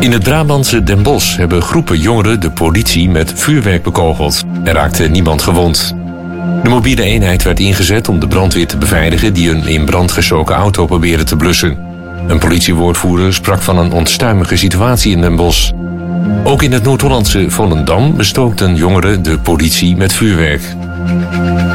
In 0.00 0.12
het 0.12 0.22
Brabantse 0.22 0.82
Den 0.82 1.02
Bosch 1.02 1.36
hebben 1.36 1.62
groepen 1.62 1.98
jongeren 1.98 2.40
de 2.40 2.50
politie 2.50 3.08
met 3.08 3.32
vuurwerk 3.36 3.82
bekogeld. 3.82 4.42
Er 4.64 4.74
raakte 4.74 5.08
niemand 5.08 5.42
gewond. 5.42 5.94
De 6.62 6.68
mobiele 6.68 7.02
eenheid 7.02 7.42
werd 7.42 7.60
ingezet 7.60 8.08
om 8.08 8.20
de 8.20 8.28
brandweer 8.28 8.66
te 8.66 8.76
beveiligen 8.76 9.34
die 9.34 9.50
een 9.50 9.66
in 9.66 9.84
brand 9.84 10.12
gestoken 10.12 10.54
auto 10.54 10.86
probeerde 10.86 11.24
te 11.24 11.36
blussen. 11.36 11.78
Een 12.26 12.38
politiewoordvoerder 12.38 13.34
sprak 13.34 13.62
van 13.62 13.78
een 13.78 13.92
onstuimige 13.92 14.56
situatie 14.56 15.12
in 15.12 15.20
Den 15.20 15.36
Bosch. 15.36 15.70
Ook 16.44 16.62
in 16.62 16.72
het 16.72 16.82
Noord-Hollandse 16.82 17.50
Volendam 17.50 18.16
bestookten 18.16 18.74
jongeren 18.74 19.22
de 19.22 19.38
politie 19.38 19.96
met 19.96 20.12
vuurwerk. 20.12 20.62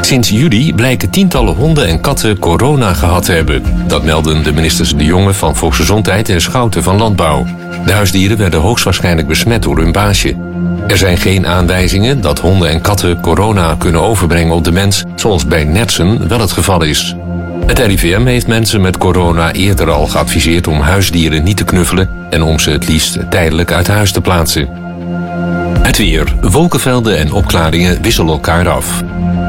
Sinds 0.00 0.28
juli 0.28 0.74
blijken 0.74 1.10
tientallen 1.10 1.54
honden 1.54 1.86
en 1.86 2.00
katten 2.00 2.38
corona 2.38 2.92
gehad 2.92 3.24
te 3.24 3.32
hebben. 3.32 3.62
Dat 3.86 4.04
melden 4.04 4.42
de 4.42 4.52
ministers 4.52 4.96
De 4.96 5.04
Jonge 5.04 5.34
van 5.34 5.56
Volksgezondheid 5.56 6.28
en 6.28 6.40
Schouten 6.40 6.82
van 6.82 6.98
Landbouw. 6.98 7.46
De 7.86 7.92
huisdieren 7.92 8.36
werden 8.36 8.60
hoogstwaarschijnlijk 8.60 9.28
besmet 9.28 9.62
door 9.62 9.78
hun 9.78 9.92
baasje. 9.92 10.36
Er 10.86 10.96
zijn 10.96 11.16
geen 11.16 11.46
aanwijzingen 11.46 12.20
dat 12.20 12.38
honden 12.38 12.68
en 12.68 12.80
katten 12.80 13.20
corona 13.20 13.74
kunnen 13.78 14.00
overbrengen 14.00 14.54
op 14.54 14.64
de 14.64 14.72
mens, 14.72 15.04
zoals 15.14 15.46
bij 15.46 15.64
netsen 15.64 16.28
wel 16.28 16.40
het 16.40 16.52
geval 16.52 16.82
is. 16.82 17.16
Het 17.66 17.78
RIVM 17.78 18.26
heeft 18.26 18.46
mensen 18.46 18.80
met 18.80 18.98
corona 18.98 19.52
eerder 19.52 19.90
al 19.90 20.06
geadviseerd 20.06 20.66
om 20.66 20.80
huisdieren 20.80 21.44
niet 21.44 21.56
te 21.56 21.64
knuffelen 21.64 22.05
en 22.30 22.42
om 22.42 22.58
ze 22.58 22.70
het 22.70 22.88
liefst 22.88 23.18
tijdelijk 23.30 23.72
uit 23.72 23.86
huis 23.86 24.12
te 24.12 24.20
plaatsen. 24.20 24.68
Het 25.82 25.96
weer. 25.96 26.34
Wolkenvelden 26.40 27.18
en 27.18 27.32
opklaringen 27.32 28.02
wisselen 28.02 28.32
elkaar 28.32 28.68
af. 28.68 29.02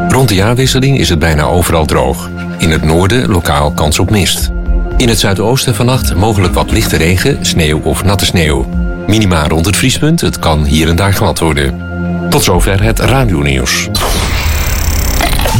Rond 0.09 0.29
de 0.29 0.35
jaarwisseling 0.35 0.99
is 0.99 1.09
het 1.09 1.19
bijna 1.19 1.43
overal 1.43 1.85
droog. 1.85 2.29
In 2.57 2.71
het 2.71 2.83
noorden 2.83 3.29
lokaal 3.29 3.71
kans 3.71 3.99
op 3.99 4.09
mist. 4.09 4.49
In 4.97 5.09
het 5.09 5.19
zuidoosten 5.19 5.75
vannacht 5.75 6.15
mogelijk 6.15 6.53
wat 6.53 6.71
lichte 6.71 6.97
regen, 6.97 7.45
sneeuw 7.45 7.81
of 7.83 8.03
natte 8.03 8.25
sneeuw. 8.25 8.65
Minima 9.07 9.47
rond 9.47 9.65
het 9.65 9.75
vriespunt, 9.75 10.21
het 10.21 10.39
kan 10.39 10.65
hier 10.65 10.89
en 10.89 10.95
daar 10.95 11.13
glad 11.13 11.39
worden. 11.39 11.81
Tot 12.29 12.43
zover 12.43 12.83
het 12.83 12.99
radionieuws. 12.99 13.89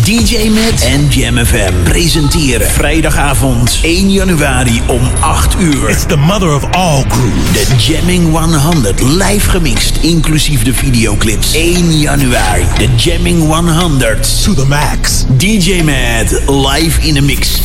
DJ 0.08 0.50
Met 0.50 0.84
en 0.84 1.08
Jam 1.10 1.46
FM 1.46 1.84
presenteren 1.84 2.68
vrijdagavond 2.68 3.80
1 3.82 4.12
januari 4.12 4.82
om 4.88 5.02
8 5.22 5.56
uur. 5.60 5.90
It's 5.90 6.06
the 6.06 6.16
mother 6.16 6.56
of 6.56 6.64
all 6.72 7.04
grooves. 7.08 7.68
De 7.68 7.76
Jamming 7.76 8.32
100 8.32 9.02
live 9.02 9.50
gemixt, 9.50 9.98
inclusief 10.02 10.64
de 10.64 10.74
videoclips. 10.74 11.54
1 11.54 12.00
januari, 12.00 12.66
de 12.78 12.88
Jamming 12.96 13.48
100. 13.48 14.44
To 14.44 14.54
the 14.54 14.66
max. 14.66 15.26
DJ 15.38 15.82
Met 15.84 16.42
live 16.48 17.02
in 17.02 17.18
a 17.18 17.22
mix. 17.22 17.62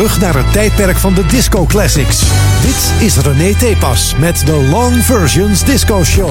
Terug 0.00 0.20
naar 0.20 0.34
het 0.34 0.52
tijdperk 0.52 0.96
van 0.96 1.14
de 1.14 1.26
disco 1.26 1.66
classics. 1.66 2.18
Dit 2.62 2.92
is 3.06 3.16
René 3.16 3.54
Tepas 3.54 4.14
met 4.18 4.42
de 4.46 4.52
Long 4.52 5.04
Versions 5.04 5.64
Disco 5.64 6.04
Show. 6.04 6.30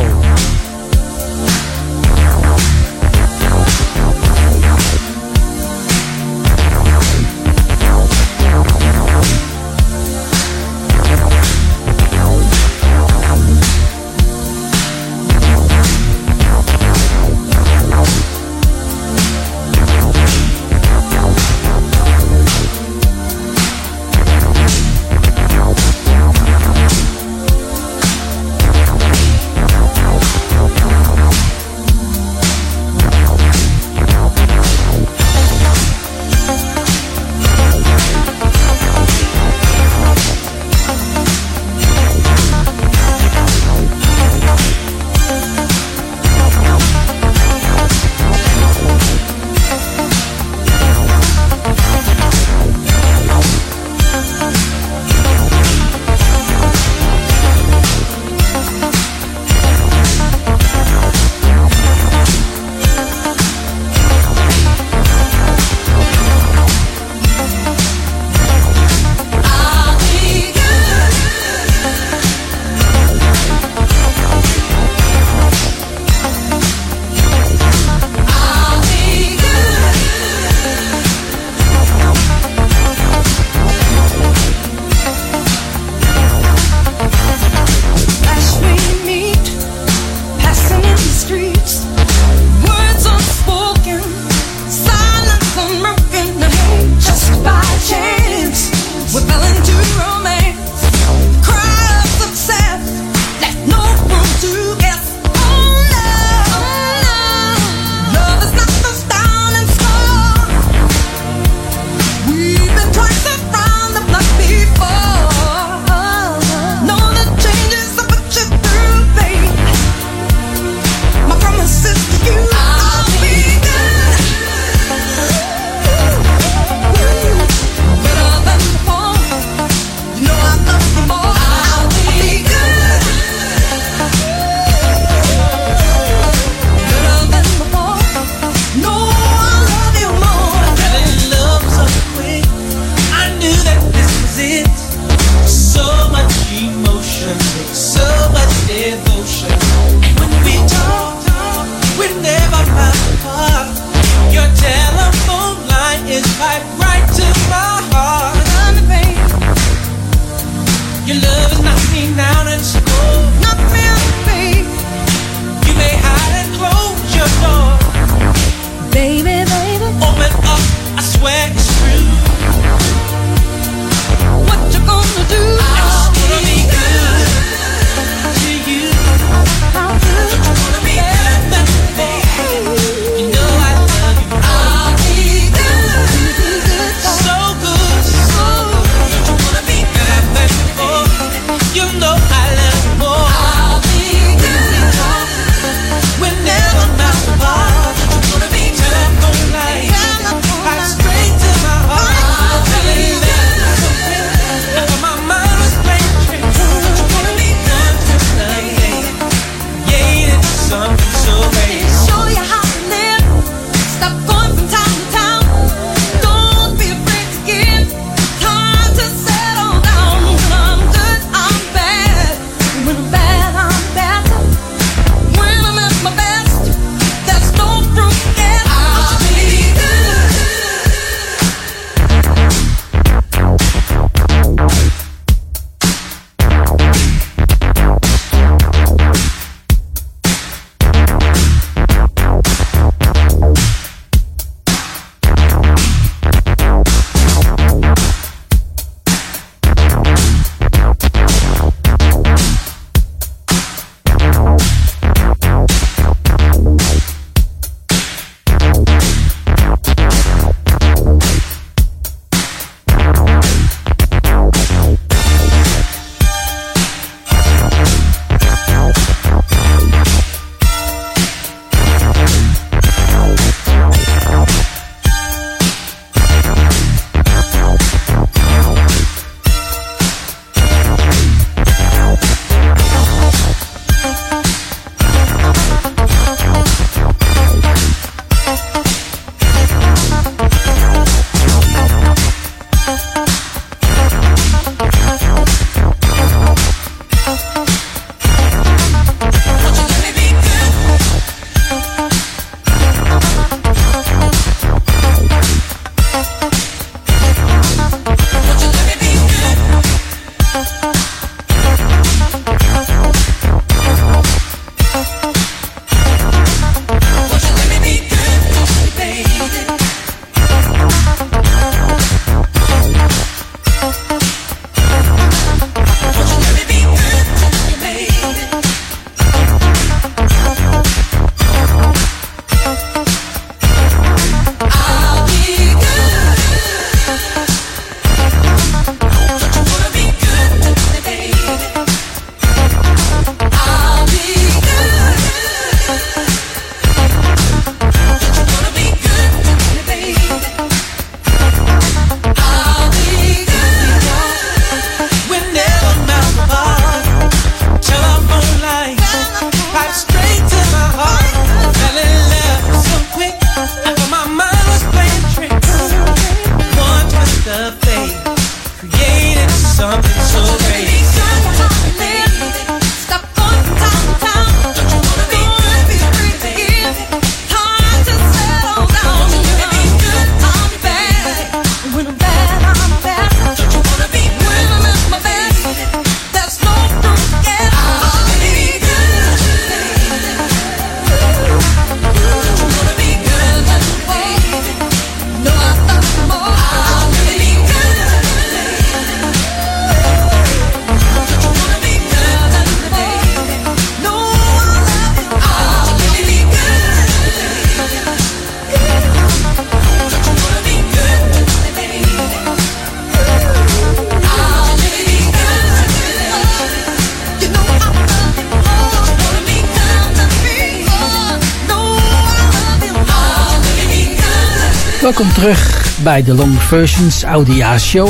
Bij 426.10 426.24
de 426.24 426.34
Long 426.34 426.62
Versions 426.62 427.24
Audia 427.24 427.78
Show. 427.78 428.10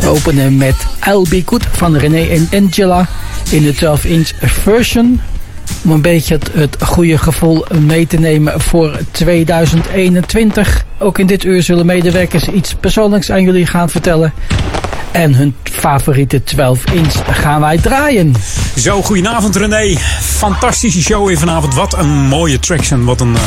We 0.00 0.06
openen 0.08 0.56
met 0.56 0.74
I'll 1.06 1.26
Be 1.28 1.42
Good 1.46 1.66
van 1.70 1.96
René 1.96 2.26
en 2.26 2.48
Angela 2.52 3.08
in 3.50 3.62
de 3.62 3.74
12-inch 3.74 4.30
version. 4.40 5.20
Om 5.84 5.90
een 5.90 6.02
beetje 6.02 6.34
het, 6.34 6.50
het 6.52 6.76
goede 6.82 7.18
gevoel 7.18 7.64
mee 7.80 8.06
te 8.06 8.18
nemen 8.18 8.60
voor 8.60 8.98
2021. 9.10 10.84
Ook 10.98 11.18
in 11.18 11.26
dit 11.26 11.44
uur 11.44 11.62
zullen 11.62 11.86
medewerkers 11.86 12.48
iets 12.48 12.74
persoonlijks 12.74 13.30
aan 13.30 13.42
jullie 13.42 13.66
gaan 13.66 13.90
vertellen. 13.90 14.32
En 15.10 15.34
hun 15.34 15.54
favoriete 15.62 16.42
12-inch 16.42 17.14
gaan 17.30 17.60
wij 17.60 17.78
draaien. 17.78 18.34
Zo, 18.76 19.02
goedenavond 19.02 19.56
René. 19.56 19.96
Fantastische 20.20 21.02
show 21.02 21.26
weer 21.26 21.38
vanavond. 21.38 21.74
Wat 21.74 21.98
een 21.98 22.08
mooie 22.08 22.58
tracks 22.58 22.90
wat 23.04 23.20
een 23.20 23.36
eh, 23.36 23.42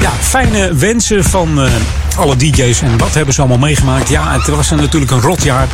ja, 0.00 0.10
fijne 0.20 0.74
wensen 0.74 1.24
van 1.24 1.60
eh, 1.60 1.70
alle 2.16 2.36
DJ's. 2.36 2.80
En 2.80 2.98
wat 2.98 3.14
hebben 3.14 3.34
ze 3.34 3.40
allemaal 3.40 3.58
meegemaakt. 3.58 4.08
Ja, 4.08 4.32
het 4.32 4.46
was 4.46 4.70
natuurlijk 4.70 5.12
een 5.12 5.20
rotjaar. 5.20 5.68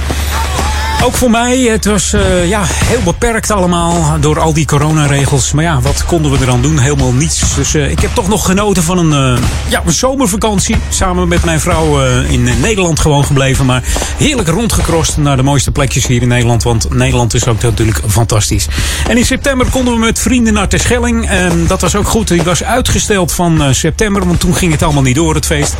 Ook 1.04 1.14
voor 1.14 1.30
mij, 1.30 1.58
het 1.58 1.84
was 1.84 2.12
eh, 2.12 2.48
ja, 2.48 2.62
heel 2.64 3.00
beperkt 3.04 3.50
allemaal 3.50 4.20
door 4.20 4.40
al 4.40 4.52
die 4.52 4.66
coronaregels. 4.66 5.52
Maar 5.52 5.64
ja, 5.64 5.80
wat 5.80 6.04
konden 6.04 6.30
we 6.30 6.38
eraan 6.40 6.62
doen? 6.62 6.78
Helemaal 6.78 7.12
niets. 7.12 7.54
Dus 7.54 7.74
eh, 7.74 7.90
ik 7.90 8.00
heb 8.00 8.10
toch 8.14 8.28
nog 8.28 8.46
genoten 8.46 8.82
van 8.82 8.98
een, 8.98 9.36
eh, 9.36 9.42
ja, 9.68 9.82
een 9.86 9.92
zomervakantie. 9.92 10.76
Samen 10.88 11.28
met 11.28 11.44
mijn 11.44 11.60
vrouw 11.60 12.00
in 12.22 12.48
Nederland 12.60 13.00
gewoon 13.00 13.24
gebleven. 13.24 13.66
Maar 13.66 13.82
heerlijk 14.16 14.48
rondgekrost 14.48 15.16
naar 15.16 15.36
de 15.36 15.42
mooiste 15.42 15.70
plekjes 15.70 16.06
hier 16.06 16.22
in 16.22 16.28
Nederland. 16.28 16.62
Want 16.62 16.94
Nederland 16.94 17.34
is 17.34 17.46
ook 17.46 17.62
natuurlijk 17.62 18.00
fantastisch. 18.08 18.66
En 19.08 19.16
in 19.16 19.24
september 19.24 19.70
konden 19.70 19.94
we 19.94 20.00
met 20.00 20.18
vrienden 20.18 20.52
naar 20.52 20.68
Terschelling. 20.68 21.28
En 21.28 21.66
dat 21.66 21.80
was 21.80 21.96
ook 21.96 22.08
goed. 22.08 22.28
Die 22.28 22.42
was 22.42 22.64
uitgesteld 22.64 23.32
van 23.32 23.74
september, 23.74 24.26
want 24.26 24.40
toen 24.40 24.54
ging 24.54 24.72
het 24.72 24.82
allemaal 24.82 25.02
niet 25.02 25.14
door, 25.14 25.34
het 25.34 25.46
feest. 25.46 25.74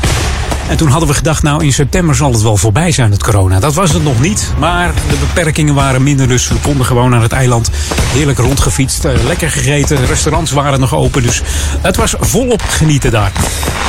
En 0.69 0.77
toen 0.77 0.89
hadden 0.89 1.09
we 1.09 1.15
gedacht, 1.15 1.43
nou 1.43 1.65
in 1.65 1.73
september 1.73 2.15
zal 2.15 2.33
het 2.33 2.43
wel 2.43 2.57
voorbij 2.57 2.93
zijn, 2.93 3.11
het 3.11 3.23
corona. 3.23 3.61
Dat 3.61 3.75
was 3.75 3.93
het 3.93 4.03
nog 4.03 4.21
niet, 4.21 4.53
maar 4.59 4.93
de 4.95 5.17
beperkingen 5.21 5.75
waren 5.75 6.03
minder. 6.03 6.29
Dus 6.29 6.49
we 6.49 6.55
konden 6.63 6.87
gewoon 6.87 7.11
naar 7.11 7.23
het 7.23 7.33
eiland 7.33 7.71
heerlijk 8.13 8.39
rondgefietst. 8.39 9.05
eh, 9.05 9.13
lekker 9.27 9.51
gegeten, 9.51 10.07
restaurants 10.07 10.51
waren 10.51 10.81
nog 10.81 10.95
open. 10.95 11.23
Dus 11.23 11.43
het 11.81 11.97
was 11.97 12.15
volop 12.21 12.63
genieten 12.69 13.11
daar. 13.11 13.33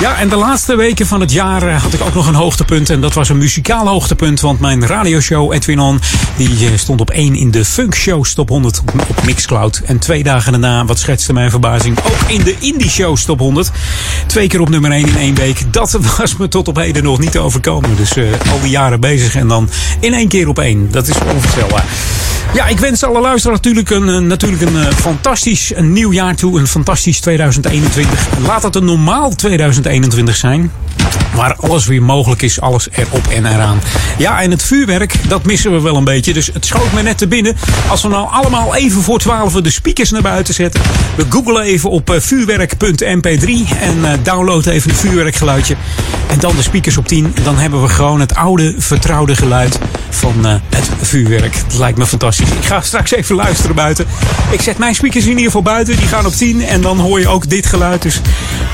Ja, 0.01 0.17
en 0.17 0.29
de 0.29 0.35
laatste 0.35 0.75
weken 0.75 1.07
van 1.07 1.19
het 1.19 1.31
jaar 1.31 1.67
eh, 1.67 1.81
had 1.81 1.93
ik 1.93 2.01
ook 2.01 2.13
nog 2.13 2.27
een 2.27 2.33
hoogtepunt. 2.35 2.89
En 2.89 3.01
dat 3.01 3.13
was 3.13 3.29
een 3.29 3.37
muzikaal 3.37 3.87
hoogtepunt. 3.87 4.39
Want 4.39 4.59
mijn 4.59 4.87
radioshow 4.87 5.53
Edwin 5.53 5.79
On, 5.79 5.99
die 6.37 6.67
eh, 6.67 6.77
stond 6.77 7.01
op 7.01 7.09
1 7.09 7.35
in 7.35 7.51
de 7.51 7.65
Funk 7.65 7.95
Show 7.95 8.25
Top 8.25 8.49
100 8.49 8.79
op, 9.07 9.23
Mixcloud. 9.25 9.81
En 9.85 9.99
twee 9.99 10.23
dagen 10.23 10.51
daarna, 10.51 10.85
wat 10.85 10.99
schetste 10.99 11.33
mijn 11.33 11.49
verbazing, 11.49 11.97
ook 11.99 12.29
in 12.29 12.43
de 12.43 12.55
Indie 12.59 12.89
Show 12.89 13.17
Top 13.17 13.39
100. 13.39 13.71
Twee 14.27 14.47
keer 14.47 14.61
op 14.61 14.69
nummer 14.69 14.91
1 14.91 15.07
in 15.07 15.17
één 15.17 15.35
week. 15.35 15.73
Dat 15.73 15.97
was 16.17 16.37
me 16.37 16.47
tot 16.47 16.67
op 16.69 16.75
heden 16.75 17.03
nog 17.03 17.19
niet 17.19 17.37
overkomen. 17.37 17.95
Dus 17.95 18.15
eh, 18.15 18.25
al 18.51 18.61
die 18.61 18.69
jaren 18.69 18.99
bezig 18.99 19.35
en 19.35 19.47
dan 19.47 19.69
in 19.99 20.13
één 20.13 20.27
keer 20.27 20.47
op 20.47 20.59
één. 20.59 20.91
Dat 20.91 21.07
is 21.07 21.15
onvoorstelbaar. 21.33 21.85
Ja, 22.53 22.65
ik 22.67 22.79
wens 22.79 23.03
alle 23.03 23.21
luisteraars 23.21 23.59
natuurlijk 23.61 23.89
een, 23.89 24.07
een- 24.07 24.27
natuurlijk 24.27 24.61
een 24.61 24.77
eh, 24.77 24.91
fantastisch 24.93 25.71
een 25.75 25.93
nieuw 25.93 26.11
jaar 26.11 26.35
toe. 26.35 26.59
Een 26.59 26.67
fantastisch 26.67 27.19
2021. 27.19 28.27
Laat 28.45 28.63
het 28.63 28.75
een 28.75 28.85
normaal 28.85 29.35
2021 29.35 30.35
zijn. 30.35 30.71
Waar 31.35 31.55
alles 31.55 31.85
weer 31.85 32.03
mogelijk 32.03 32.41
is, 32.41 32.61
alles 32.61 32.87
erop 32.91 33.27
en 33.27 33.45
eraan. 33.45 33.79
Ja, 34.17 34.41
en 34.41 34.51
het 34.51 34.63
vuurwerk, 34.63 35.13
dat 35.27 35.45
missen 35.45 35.71
we 35.71 35.81
wel 35.81 35.95
een 35.95 36.03
beetje. 36.03 36.33
Dus 36.33 36.49
het 36.53 36.65
schoot 36.65 36.93
me 36.93 37.01
net 37.01 37.17
te 37.17 37.27
binnen. 37.27 37.55
Als 37.89 38.01
we 38.01 38.07
nou 38.07 38.27
allemaal 38.31 38.75
even 38.75 39.01
voor 39.01 39.19
12 39.19 39.53
de 39.53 39.69
speakers 39.69 40.09
naar 40.11 40.21
buiten 40.21 40.53
zetten. 40.53 40.81
We 41.15 41.25
googlen 41.29 41.61
even 41.63 41.89
op 41.89 42.09
eh, 42.09 42.19
vuurwerk.mp3 42.19 43.77
en 43.79 44.05
eh, 44.05 44.11
download 44.23 44.65
even 44.65 44.89
een 44.89 44.95
vuurwerkgeluidje. 44.95 45.75
En 46.27 46.39
dan 46.39 46.55
de 46.55 46.61
speakers 46.61 46.97
op 46.97 47.07
10. 47.07 47.31
En 47.35 47.43
dan 47.43 47.57
hebben 47.57 47.81
we 47.81 47.87
gewoon 47.87 48.19
het 48.19 48.35
oude, 48.35 48.75
vertrouwde 48.77 49.35
geluid 49.35 49.79
van 50.09 50.45
eh, 50.45 50.53
het 50.69 50.89
vuurwerk. 51.01 51.53
Dat 51.67 51.77
lijkt 51.79 51.97
me 51.97 52.05
fantastisch. 52.05 52.38
Ik 52.41 52.65
ga 52.65 52.81
straks 52.81 53.11
even 53.11 53.35
luisteren 53.35 53.75
buiten. 53.75 54.05
Ik 54.51 54.61
zet 54.61 54.77
mijn 54.77 54.95
speakers 54.95 55.23
in 55.23 55.29
ieder 55.29 55.45
geval 55.45 55.61
buiten. 55.61 55.97
Die 55.97 56.07
gaan 56.07 56.25
op 56.25 56.33
10. 56.33 56.65
En 56.65 56.81
dan 56.81 56.99
hoor 56.99 57.19
je 57.19 57.27
ook 57.27 57.49
dit 57.49 57.65
geluid. 57.65 58.01
Dus 58.01 58.21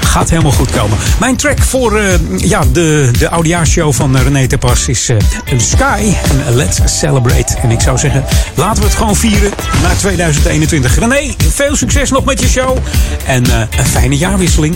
gaat 0.01 0.29
helemaal 0.29 0.51
goed 0.51 0.71
komen. 0.71 0.97
Mijn 1.19 1.35
track 1.35 1.59
voor 1.59 1.97
eh, 1.97 2.13
ja, 2.37 2.63
de, 2.71 3.11
de 3.19 3.29
oudejaarshow 3.29 3.93
van 3.93 4.17
René 4.17 4.47
Tepas 4.47 4.87
is 4.87 5.09
eh, 5.09 5.17
Sky 5.57 6.13
en 6.47 6.55
Let's 6.55 6.79
Celebrate. 6.85 7.55
En 7.61 7.71
ik 7.71 7.81
zou 7.81 7.97
zeggen, 7.97 8.25
laten 8.55 8.81
we 8.81 8.87
het 8.87 8.97
gewoon 8.97 9.15
vieren 9.15 9.51
naar 9.81 9.97
2021. 9.97 10.99
René, 10.99 11.33
veel 11.37 11.75
succes 11.75 12.09
nog 12.09 12.25
met 12.25 12.39
je 12.39 12.47
show. 12.47 12.77
En 13.25 13.45
eh, 13.45 13.59
een 13.77 13.85
fijne 13.85 14.17
jaarwisseling. 14.17 14.75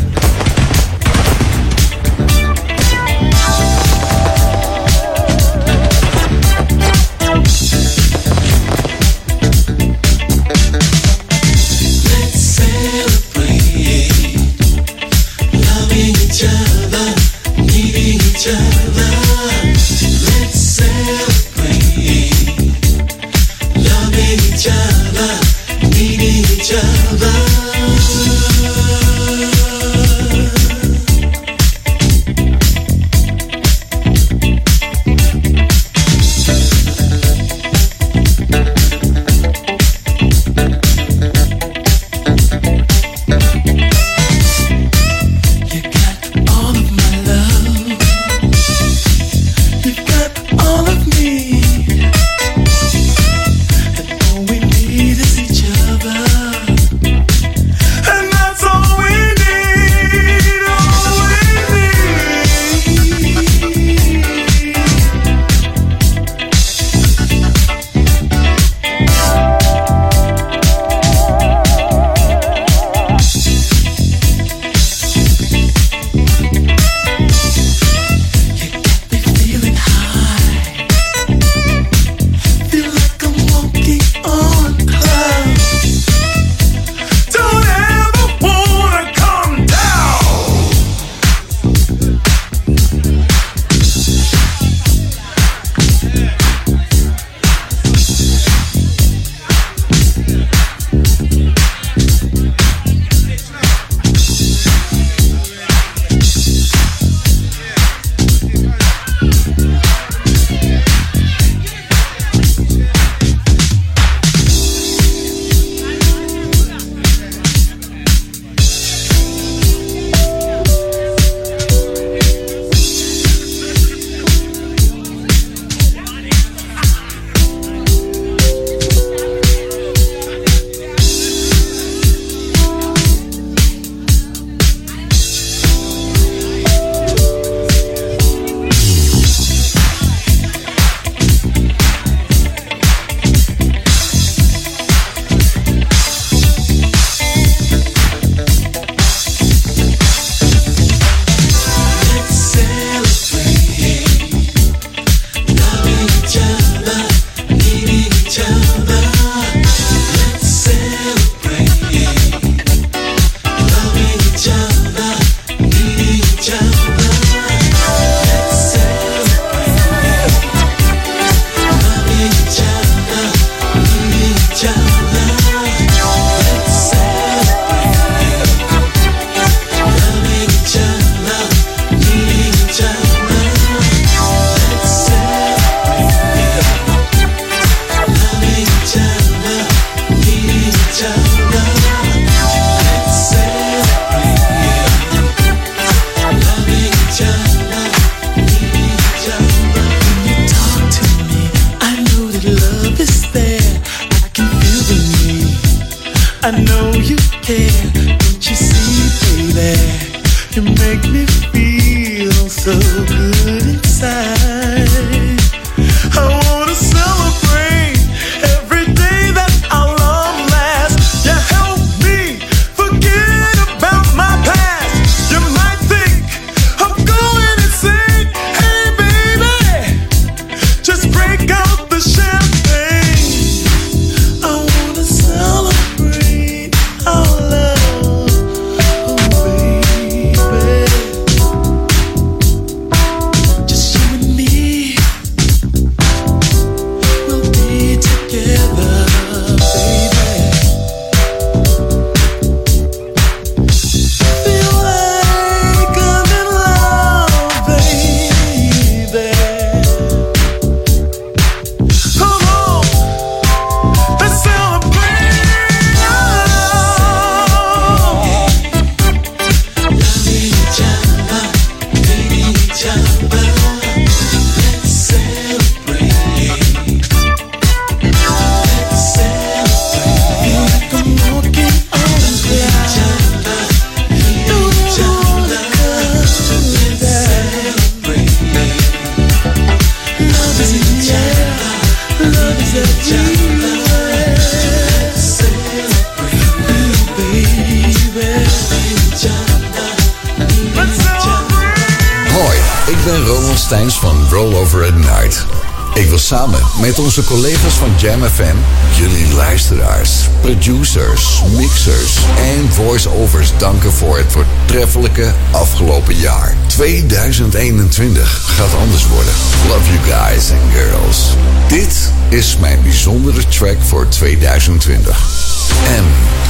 onze 307.10 307.23
collega's 307.23 307.73
van 307.73 307.90
Jam 307.98 308.23
FM, 308.23 308.56
jullie 308.95 309.34
luisteraars, 309.34 310.30
producers, 310.41 311.41
mixers 311.56 312.18
en 312.38 312.72
voice-overs 312.72 313.52
danken 313.57 313.91
voor 313.91 314.18
het 314.18 314.31
voortreffelijke 314.31 315.34
afgelopen 315.52 316.15
jaar. 316.15 316.56
2021 316.68 318.30
gaat 318.30 318.73
anders 318.80 319.07
worden. 319.07 319.34
Love 319.68 319.94
you 319.94 319.99
guys 319.99 320.52
and 320.52 320.73
girls. 320.73 321.36
Dit 321.68 322.11
is 322.30 322.57
mijn 322.57 322.81
bijzondere 322.81 323.48
track 323.48 323.77
voor 323.80 324.07
2020. 324.07 325.27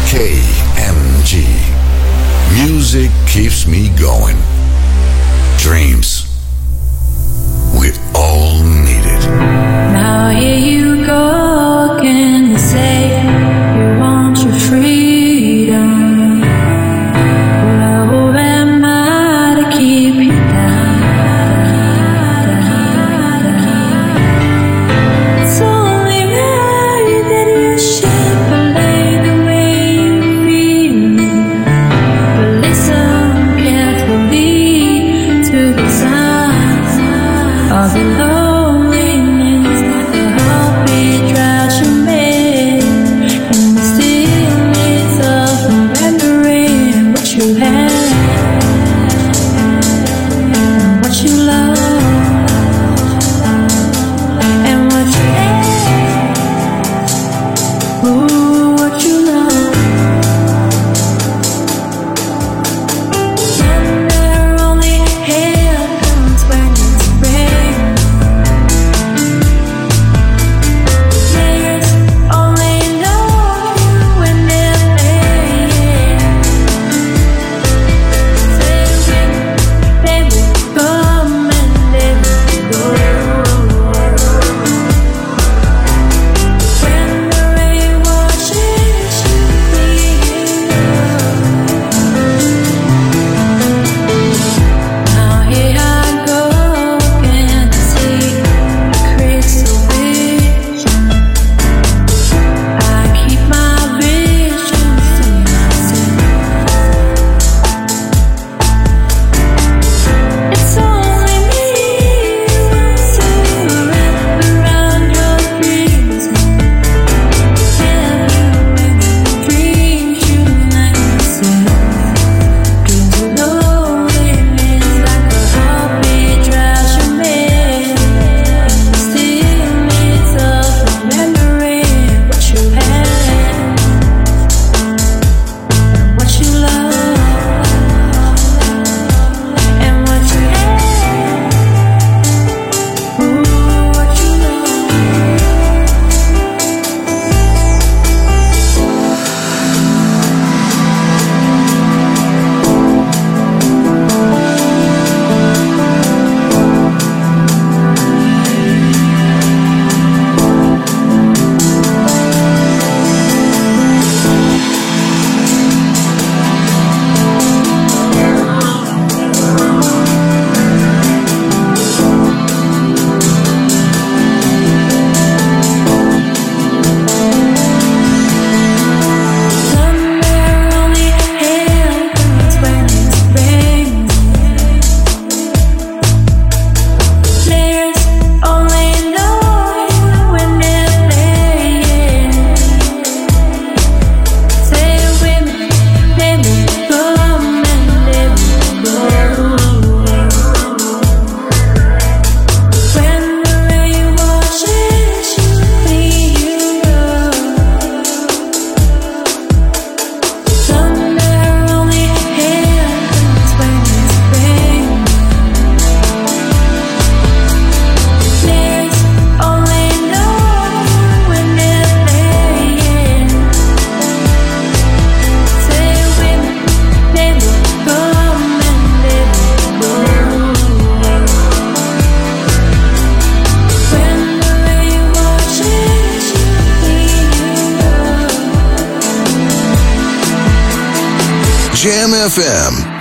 MKMG. 0.03 1.45
Music 2.65 3.09
keeps 3.25 3.65
me 3.65 3.89
going. 3.99 4.37
Dreams. 5.55 6.27
We 7.71 7.93
all 8.11 8.61
need 8.61 9.05
it. 9.05 9.08
Now 10.09 10.31
here 10.31 10.57
you 10.57 11.05
go. 11.05 11.48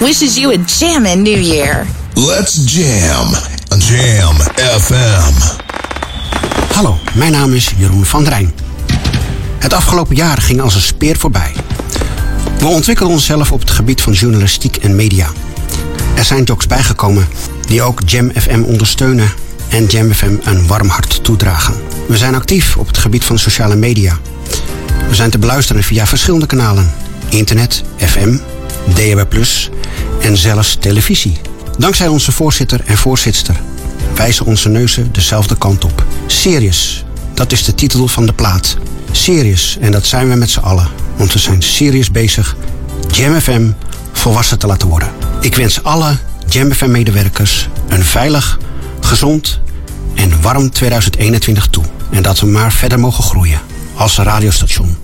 Wishes 0.08 0.38
you 0.38 0.54
a 0.54 0.56
jammin' 0.64 1.22
new 1.22 1.38
year. 1.38 1.86
Let's 2.14 2.54
jam. 2.64 3.28
Jam 3.78 4.36
FM. 4.80 5.34
Hallo, 6.74 6.98
mijn 7.14 7.32
naam 7.32 7.52
is 7.52 7.72
Jeroen 7.76 8.04
van 8.04 8.24
der 8.24 8.32
Rijn. 8.32 8.52
Het 9.58 9.72
afgelopen 9.72 10.16
jaar 10.16 10.38
ging 10.38 10.60
als 10.60 10.74
een 10.74 10.80
speer 10.80 11.16
voorbij. 11.16 11.52
We 12.58 12.66
ontwikkelden 12.66 13.14
onszelf 13.14 13.52
op 13.52 13.60
het 13.60 13.70
gebied 13.70 14.00
van 14.00 14.12
journalistiek 14.12 14.76
en 14.76 14.96
media. 14.96 15.28
Er 16.14 16.24
zijn 16.24 16.44
jocks 16.44 16.66
bijgekomen 16.66 17.28
die 17.66 17.82
ook 17.82 18.00
Jam 18.04 18.30
FM 18.34 18.62
ondersteunen 18.62 19.32
en 19.68 19.86
Jam 19.86 20.12
FM 20.12 20.36
een 20.42 20.66
warm 20.66 20.88
hart 20.88 21.24
toedragen. 21.24 21.74
We 22.06 22.16
zijn 22.16 22.34
actief 22.34 22.76
op 22.76 22.86
het 22.86 22.98
gebied 22.98 23.24
van 23.24 23.38
sociale 23.38 23.76
media. 23.76 24.18
We 25.08 25.14
zijn 25.14 25.30
te 25.30 25.38
beluisteren 25.38 25.82
via 25.82 26.06
verschillende 26.06 26.46
kanalen: 26.46 26.92
internet, 27.28 27.82
FM, 27.96 28.36
DAB+, 28.94 29.34
en 30.28 30.36
zelfs 30.36 30.76
televisie. 30.80 31.36
Dankzij 31.78 32.08
onze 32.08 32.32
voorzitter 32.32 32.80
en 32.84 32.96
voorzitster 32.96 33.60
wijzen 34.14 34.46
onze 34.46 34.68
neuzen 34.68 35.12
dezelfde 35.12 35.58
kant 35.58 35.84
op. 35.84 36.04
Serious, 36.26 37.04
dat 37.34 37.52
is 37.52 37.64
de 37.64 37.74
titel 37.74 38.08
van 38.08 38.26
de 38.26 38.32
plaat. 38.32 38.76
Serious, 39.10 39.76
en 39.80 39.92
dat 39.92 40.06
zijn 40.06 40.28
we 40.28 40.34
met 40.34 40.50
z'n 40.50 40.58
allen. 40.58 40.88
Want 41.16 41.32
we 41.32 41.38
zijn 41.38 41.62
serieus 41.62 42.10
bezig 42.10 42.56
Jam 43.10 43.40
FM 43.40 43.70
volwassen 44.12 44.58
te 44.58 44.66
laten 44.66 44.88
worden. 44.88 45.08
Ik 45.40 45.56
wens 45.56 45.82
alle 45.82 46.16
Jam 46.48 46.72
FM 46.72 46.90
medewerkers 46.90 47.68
een 47.88 48.04
veilig, 48.04 48.58
gezond 49.00 49.60
en 50.14 50.40
warm 50.40 50.70
2021 50.70 51.66
toe. 51.66 51.84
En 52.10 52.22
dat 52.22 52.40
we 52.40 52.46
maar 52.46 52.72
verder 52.72 53.00
mogen 53.00 53.24
groeien 53.24 53.60
als 53.94 54.16
radiostation 54.16 54.96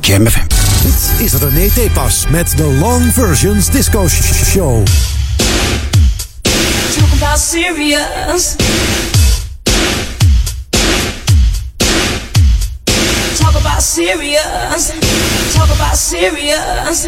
Jam 0.00 0.26
FM. 0.26 0.61
Dit 0.82 1.10
is 1.18 1.32
René 1.32 1.70
Tepas 1.74 2.24
met 2.28 2.52
de 2.56 2.62
Long 2.64 3.12
Versions 3.12 3.70
Disco 3.70 4.08
Show. 4.52 4.82
Talk 6.98 7.12
about 7.20 7.38
serious. 7.38 8.54
Talk 13.38 13.54
about 13.56 13.82
serious. 13.82 14.92
Talk 15.54 15.70
about 15.70 15.96
serious. 15.96 17.06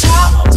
Talk. 0.00 0.55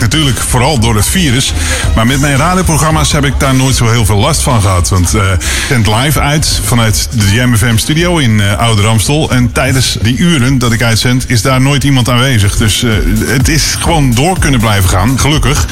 Natuurlijk 0.00 0.38
vooral 0.38 0.78
door 0.78 0.96
het 0.96 1.06
virus. 1.06 1.52
Maar 1.94 2.06
met 2.06 2.20
mijn 2.20 2.36
radioprogramma's 2.36 3.12
heb 3.12 3.24
ik 3.24 3.34
daar 3.38 3.54
nooit 3.54 3.76
zo 3.76 3.90
heel 3.90 4.04
veel 4.04 4.16
last 4.16 4.40
van 4.40 4.60
gehad. 4.60 4.88
Want 4.88 5.14
eh 5.14 5.22
ik 5.32 5.64
zend 5.68 5.86
live 5.86 6.20
uit 6.20 6.60
vanuit 6.64 7.08
de 7.10 7.32
Jam 7.32 7.56
FM 7.56 7.76
studio 7.76 8.16
in 8.18 8.40
eh 8.40 8.58
Oude 8.58 8.82
Ramstel. 8.82 9.30
En 9.30 9.52
tijdens 9.52 9.98
die 10.02 10.16
uren 10.16 10.58
dat 10.58 10.72
ik 10.72 10.82
uitzend 10.82 11.30
is 11.30 11.42
daar 11.42 11.60
nooit 11.60 11.84
iemand 11.84 12.08
aanwezig. 12.08 12.56
Dus 12.56 12.82
eh, 12.82 12.90
het 13.26 13.48
is 13.48 13.76
gewoon 13.80 14.14
door 14.14 14.38
kunnen 14.38 14.60
blijven 14.60 14.88
gaan, 14.88 15.18
gelukkig. 15.20 15.66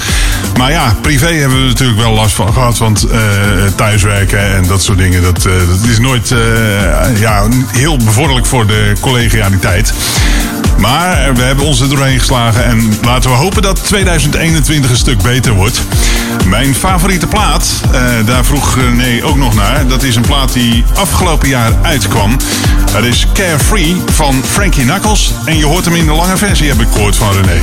Maar 0.59 0.71
ja, 0.71 0.97
privé 1.01 1.33
hebben 1.35 1.61
we 1.61 1.67
natuurlijk 1.67 1.99
wel 1.99 2.13
last 2.13 2.35
van 2.35 2.53
gehad. 2.53 2.79
Want 2.79 3.03
eh, 3.03 3.19
thuiswerken 3.75 4.55
en 4.55 4.67
dat 4.67 4.83
soort 4.83 4.99
dingen, 4.99 5.23
dat, 5.23 5.45
eh, 5.45 5.53
dat 5.69 5.91
is 5.91 5.99
nooit 5.99 6.31
eh, 6.31 7.21
ja, 7.21 7.49
heel 7.73 7.97
bevorderlijk 7.97 8.47
voor 8.47 8.67
de 8.67 8.93
collegialiteit. 9.01 9.93
Maar 10.79 11.35
we 11.35 11.43
hebben 11.43 11.65
ons 11.65 11.81
er 11.81 11.89
doorheen 11.89 12.19
geslagen 12.19 12.65
en 12.65 12.99
laten 13.03 13.31
we 13.31 13.37
hopen 13.37 13.63
dat 13.63 13.85
2021 13.85 14.91
een 14.91 14.97
stuk 14.97 15.23
beter 15.23 15.53
wordt. 15.53 15.83
Mijn 16.47 16.75
favoriete 16.75 17.27
plaat, 17.27 17.81
eh, 17.93 18.01
daar 18.25 18.45
vroeg 18.45 18.77
René 18.77 19.25
ook 19.25 19.37
nog 19.37 19.55
naar. 19.55 19.87
Dat 19.87 20.03
is 20.03 20.17
een 20.17 20.23
plaat 20.23 20.53
die 20.53 20.85
afgelopen 20.95 21.49
jaar 21.49 21.73
uitkwam. 21.83 22.37
Dat 22.93 23.05
is 23.05 23.27
Carefree 23.33 24.03
van 24.13 24.43
Frankie 24.45 24.85
Knuckles. 24.85 25.35
En 25.45 25.59
je 25.59 25.65
hoort 25.65 25.85
hem 25.85 25.95
in 25.95 26.07
de 26.07 26.13
lange 26.13 26.37
versie, 26.37 26.69
heb 26.69 26.81
ik 26.81 26.89
gehoord 26.93 27.17
van 27.17 27.33
René. 27.33 27.61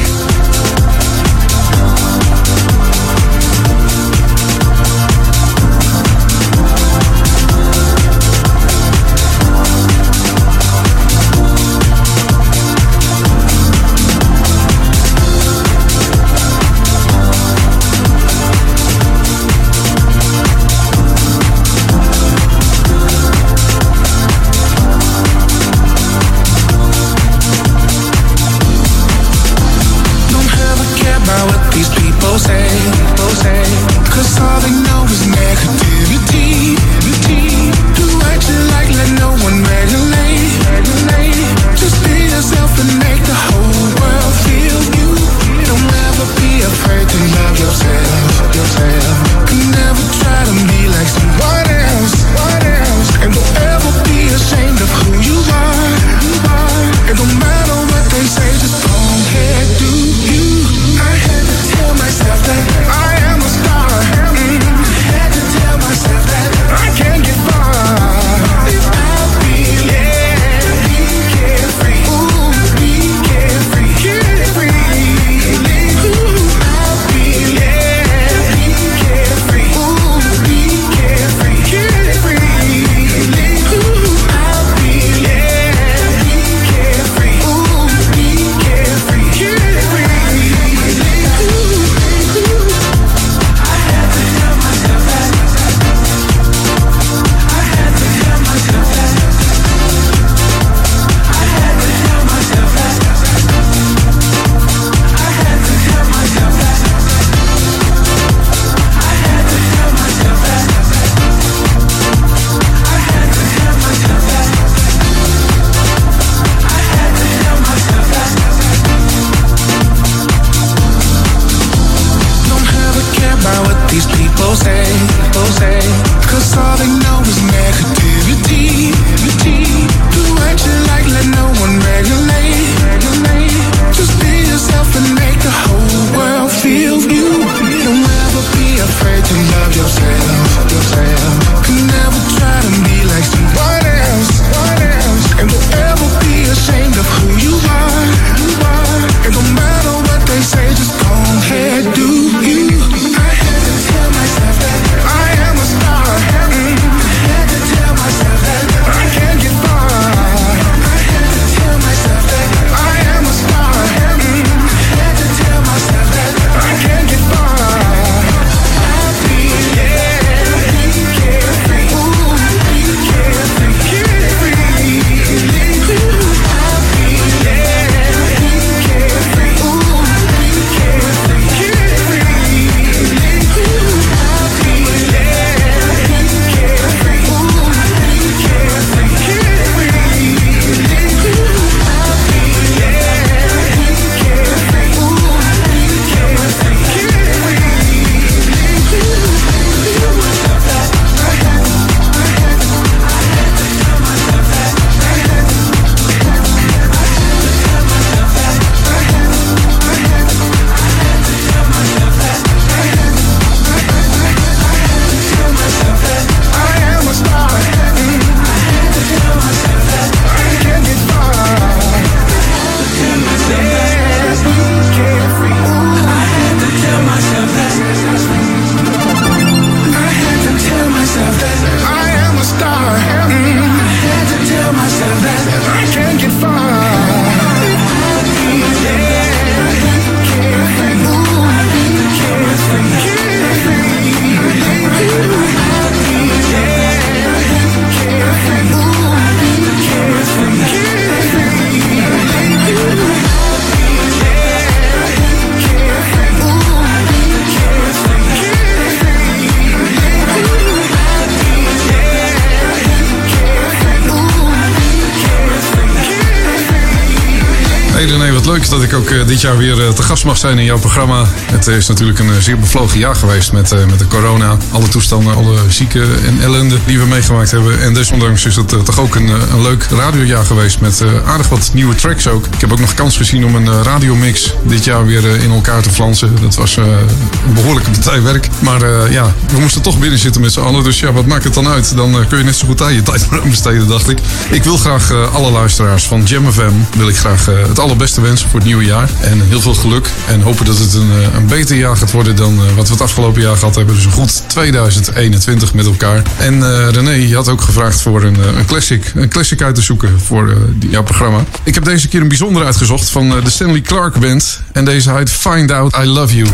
Eh, 269.87 269.93
te 269.93 270.03
gast 270.03 270.25
mag 270.25 270.37
zijn 270.37 270.59
in 270.59 270.65
jouw 270.65 270.79
programma. 270.79 271.25
Het 271.51 271.67
is 271.67 271.87
natuurlijk 271.87 272.19
een 272.19 272.29
eh, 272.29 272.37
zeer 272.39 272.59
bevlogen 272.59 272.99
jaar 272.99 273.15
geweest 273.15 273.51
met, 273.51 273.71
eh, 273.71 273.85
met 273.85 273.99
de 273.99 274.07
corona. 274.07 274.57
Alle 274.71 274.87
toestanden, 274.87 275.35
alle 275.35 275.57
zieken 275.67 276.23
en 276.25 276.41
ellende 276.41 276.77
die 276.85 276.99
we 276.99 277.05
meegemaakt 277.05 277.51
hebben. 277.51 277.81
En 277.81 277.93
desondanks 277.93 278.45
is 278.45 278.55
het 278.55 278.67
toch 278.67 278.99
ook 278.99 279.15
een, 279.15 279.27
een 279.27 279.61
leuk 279.61 279.87
radiojaar 279.89 280.45
geweest 280.45 280.79
met 280.79 281.03
aardig 281.25 281.49
wat 281.49 281.71
nieuwe 281.73 281.95
tracks 281.95 282.27
ook. 282.27 282.45
Ik 282.45 282.61
heb 282.61 282.71
ook 282.71 282.79
nog 282.79 282.93
kans 282.93 283.17
gezien 283.17 283.45
om 283.45 283.55
een 283.55 283.83
radiomix 283.83 284.53
dit 284.63 284.83
jaar 284.83 285.05
weer 285.05 285.25
in 285.25 285.51
elkaar 285.51 285.81
te 285.81 285.89
flansen. 285.89 286.35
Dat 286.41 286.55
was 286.55 286.75
een 286.75 287.53
behoorlijke 287.53 287.91
partij 287.91 288.21
werk. 288.21 288.47
Maar 288.59 289.11
ja, 289.11 289.33
we 289.53 289.59
moesten 289.59 289.81
toch 289.81 289.99
binnen 289.99 290.19
zitten 290.19 290.41
met 290.41 290.53
z'n 290.53 290.59
allen. 290.59 290.83
Dus 290.83 290.99
ja, 290.99 291.11
wat 291.11 291.25
maakt 291.25 291.43
het 291.43 291.53
dan 291.53 291.67
uit? 291.67 291.95
Dan 291.95 292.27
kun 292.27 292.37
je 292.37 292.43
net 292.43 292.55
zo 292.55 292.67
goed 292.67 292.81
aan 292.81 292.93
je 292.93 293.03
tijd 293.03 293.27
besteden, 293.49 293.87
dacht 293.87 294.09
ik. 294.09 294.17
Ik 294.49 294.63
wil 294.63 294.77
graag 294.77 295.11
alle 295.33 295.51
luisteraars 295.51 296.03
van 296.03 296.23
Jam 296.23 296.51
FM 296.51 296.97
wil 296.97 297.07
ik 297.07 297.17
graag 297.17 297.45
het 297.45 297.79
allerbeste 297.79 298.21
wensen 298.21 298.49
voor 298.49 298.59
het 298.59 298.67
nieuwe 298.67 298.85
jaar. 298.85 299.09
En 299.21 299.41
heel 299.49 299.61
veel 299.61 299.72
geluk. 299.77 300.07
En 300.27 300.41
hopen 300.41 300.65
dat 300.65 300.77
het 300.77 300.93
een, 300.93 301.11
eh, 301.11 301.33
een 301.35 301.47
beter 301.47 301.75
jaar 301.77 301.97
gaat 301.97 302.11
worden 302.11 302.35
dan 302.35 302.53
eh, 302.59 302.75
wat 302.75 302.87
we 302.87 302.93
het 302.93 303.01
afgelopen 303.01 303.41
jaar 303.41 303.57
gehad 303.57 303.75
hebben. 303.75 303.95
Dus 303.95 304.05
een 304.05 304.11
goed 304.11 304.41
2021 304.47 305.73
met 305.73 305.85
elkaar. 305.85 306.21
En 306.37 306.63
eh, 306.63 306.89
René, 306.89 307.11
je 307.11 307.35
had 307.35 307.49
ook 307.49 307.61
gevraagd 307.61 308.01
voor 308.01 308.23
een, 308.23 308.37
een 308.57 308.65
classic. 308.65 309.11
Een 309.15 309.29
classic 309.29 309.61
uit 309.61 309.75
te 309.75 309.81
zoeken 309.81 310.19
voor 310.25 310.57
die- 310.75 310.89
jouw 310.89 311.03
programma. 311.03 311.43
Ik 311.63 311.73
heb 311.73 311.85
deze 311.85 312.07
keer 312.07 312.21
een 312.21 312.27
bijzonder 312.27 312.65
uitgezocht 312.65 313.09
van 313.09 313.29
de 313.29 313.49
Stanley 313.49 313.81
Clark 313.81 314.19
Band. 314.19 314.59
En 314.73 314.85
deze 314.85 315.11
heet 315.13 315.29
Find 315.29 315.71
Out 315.71 315.95
I 316.03 316.05
Love 316.05 316.35
You. 316.35 316.49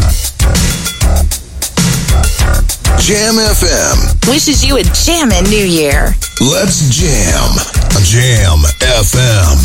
Jam 3.05 3.37
FM. 3.55 4.29
Wishes 4.31 4.61
you 4.61 4.79
a 4.79 4.83
jammin' 5.05 5.43
New 5.49 5.65
Year. 5.79 6.15
Let's 6.37 6.79
jam. 6.89 7.57
Jam 8.03 8.65
FM. 9.05 9.57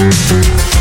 Música 0.00 0.79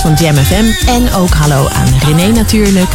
van 0.00 0.14
Jam 0.14 0.34
FM 0.34 0.88
en 0.88 1.12
ook 1.12 1.30
hallo 1.30 1.68
aan 1.68 1.92
René 2.04 2.32
natuurlijk. 2.32 2.88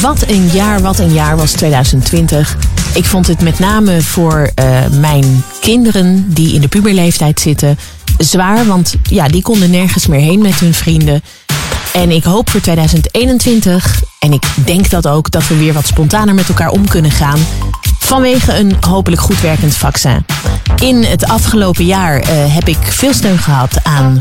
Wat 0.00 0.28
een 0.28 0.48
jaar, 0.52 0.80
wat 0.80 0.98
een 0.98 1.12
jaar 1.12 1.36
was 1.36 1.52
2020. 1.52 2.56
Ik 2.94 3.04
vond 3.04 3.26
het 3.26 3.42
met 3.42 3.58
name 3.58 4.02
voor 4.02 4.50
eh, 4.54 4.86
mijn 5.00 5.44
kinderen 5.60 6.32
die 6.34 6.54
in 6.54 6.60
de 6.60 6.68
puberleeftijd 6.68 7.40
zitten 7.40 7.78
zwaar, 8.18 8.66
want 8.66 8.94
ja, 9.02 9.28
die 9.28 9.42
konden 9.42 9.70
nergens 9.70 10.06
meer 10.06 10.20
heen 10.20 10.42
met 10.42 10.60
hun 10.60 10.74
vrienden. 10.74 11.22
En 11.92 12.10
ik 12.10 12.24
hoop 12.24 12.50
voor 12.50 12.60
2021, 12.60 14.02
en 14.18 14.32
ik 14.32 14.44
denk 14.64 14.90
dat 14.90 15.06
ook, 15.06 15.30
dat 15.30 15.48
we 15.48 15.56
weer 15.56 15.72
wat 15.72 15.86
spontaner 15.86 16.34
met 16.34 16.48
elkaar 16.48 16.70
om 16.70 16.88
kunnen 16.88 17.10
gaan. 17.10 17.38
Vanwege 18.06 18.58
een 18.58 18.76
hopelijk 18.80 19.22
goed 19.22 19.40
werkend 19.40 19.76
vaccin. 19.76 20.26
In 20.80 21.02
het 21.02 21.28
afgelopen 21.28 21.84
jaar 21.84 22.18
eh, 22.18 22.28
heb 22.54 22.68
ik 22.68 22.76
veel 22.80 23.12
steun 23.12 23.38
gehad 23.38 23.70
aan 23.82 24.16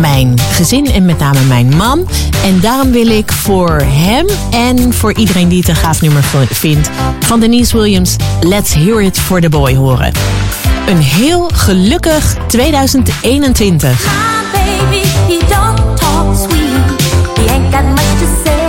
mijn 0.00 0.38
gezin 0.52 0.86
en 0.86 1.04
met 1.04 1.18
name 1.18 1.40
mijn 1.40 1.76
man. 1.76 2.08
En 2.44 2.60
daarom 2.60 2.90
wil 2.90 3.06
ik 3.06 3.32
voor 3.32 3.82
hem 3.86 4.26
en 4.50 4.94
voor 4.94 5.12
iedereen 5.12 5.48
die 5.48 5.58
het 5.58 5.68
een 5.68 5.76
gaaf 5.76 6.00
nummer 6.00 6.24
vindt 6.50 6.90
van 7.20 7.40
Denise 7.40 7.76
Williams 7.76 8.16
Let's 8.40 8.74
Hear 8.74 9.02
It 9.02 9.18
for 9.18 9.40
the 9.40 9.48
Boy 9.48 9.74
horen. 9.74 10.12
Een 10.86 11.00
heel 11.00 11.50
gelukkig 11.54 12.36
2021. 12.46 14.42
baby, 14.52 15.06
he 15.28 15.38
don't 15.48 15.96
talk 15.96 16.36
sweet. 16.36 17.38
He 17.38 17.52
ain't 17.52 17.72
got 17.72 17.84
much 17.84 18.20
to 18.20 18.26
say. 18.44 18.63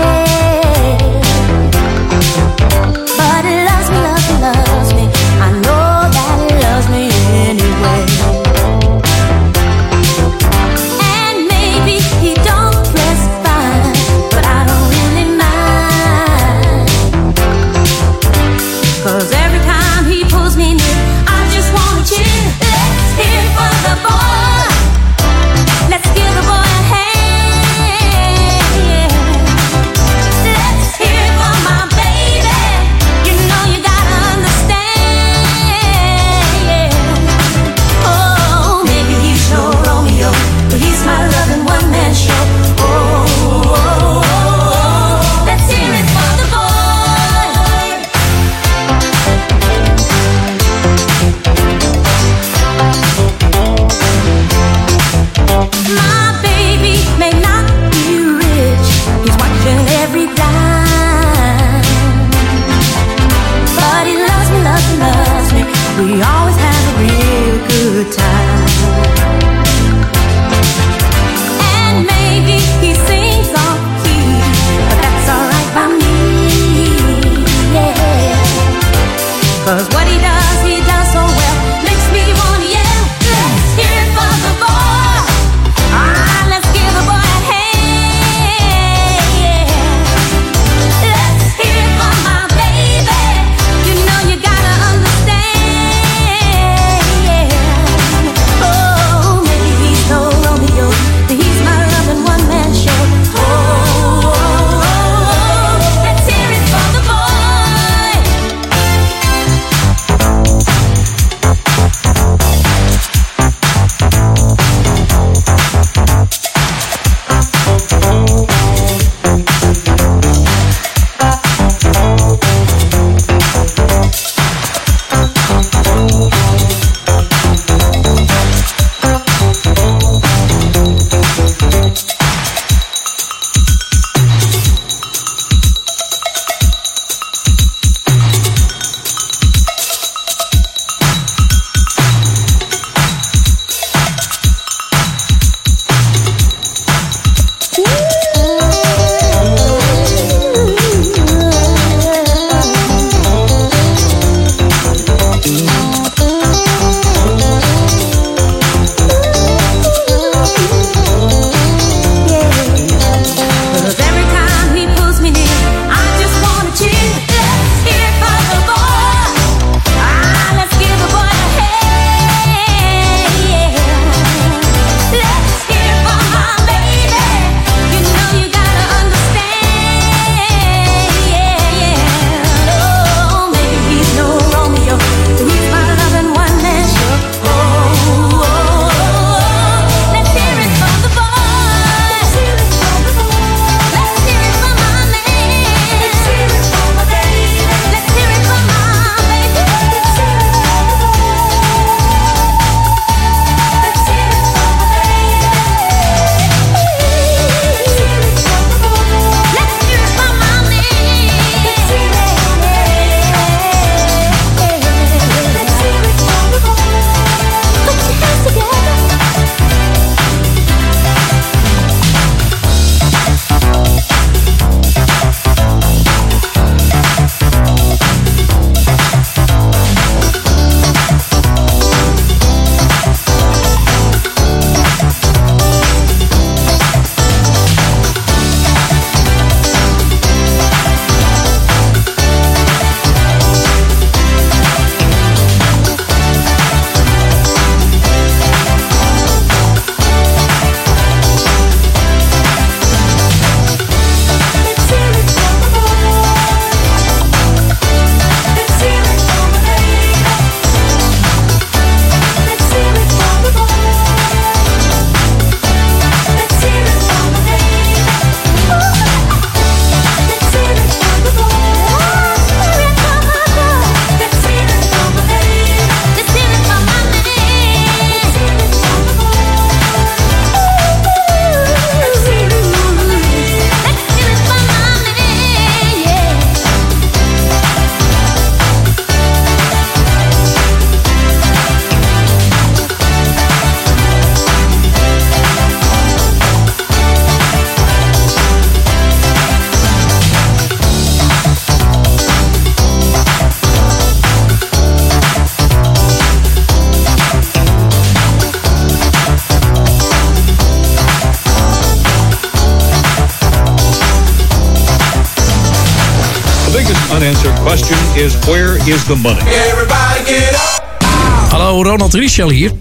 Is 318.87 319.03
the 319.05 319.15
money? 319.15 319.41
Everybody 319.41 320.23
get 320.25 320.53
up. 320.53 321.03
Hallo, 321.49 321.83
Ronald 321.83 322.13
Richel 322.13 322.49
hier. 322.49 322.71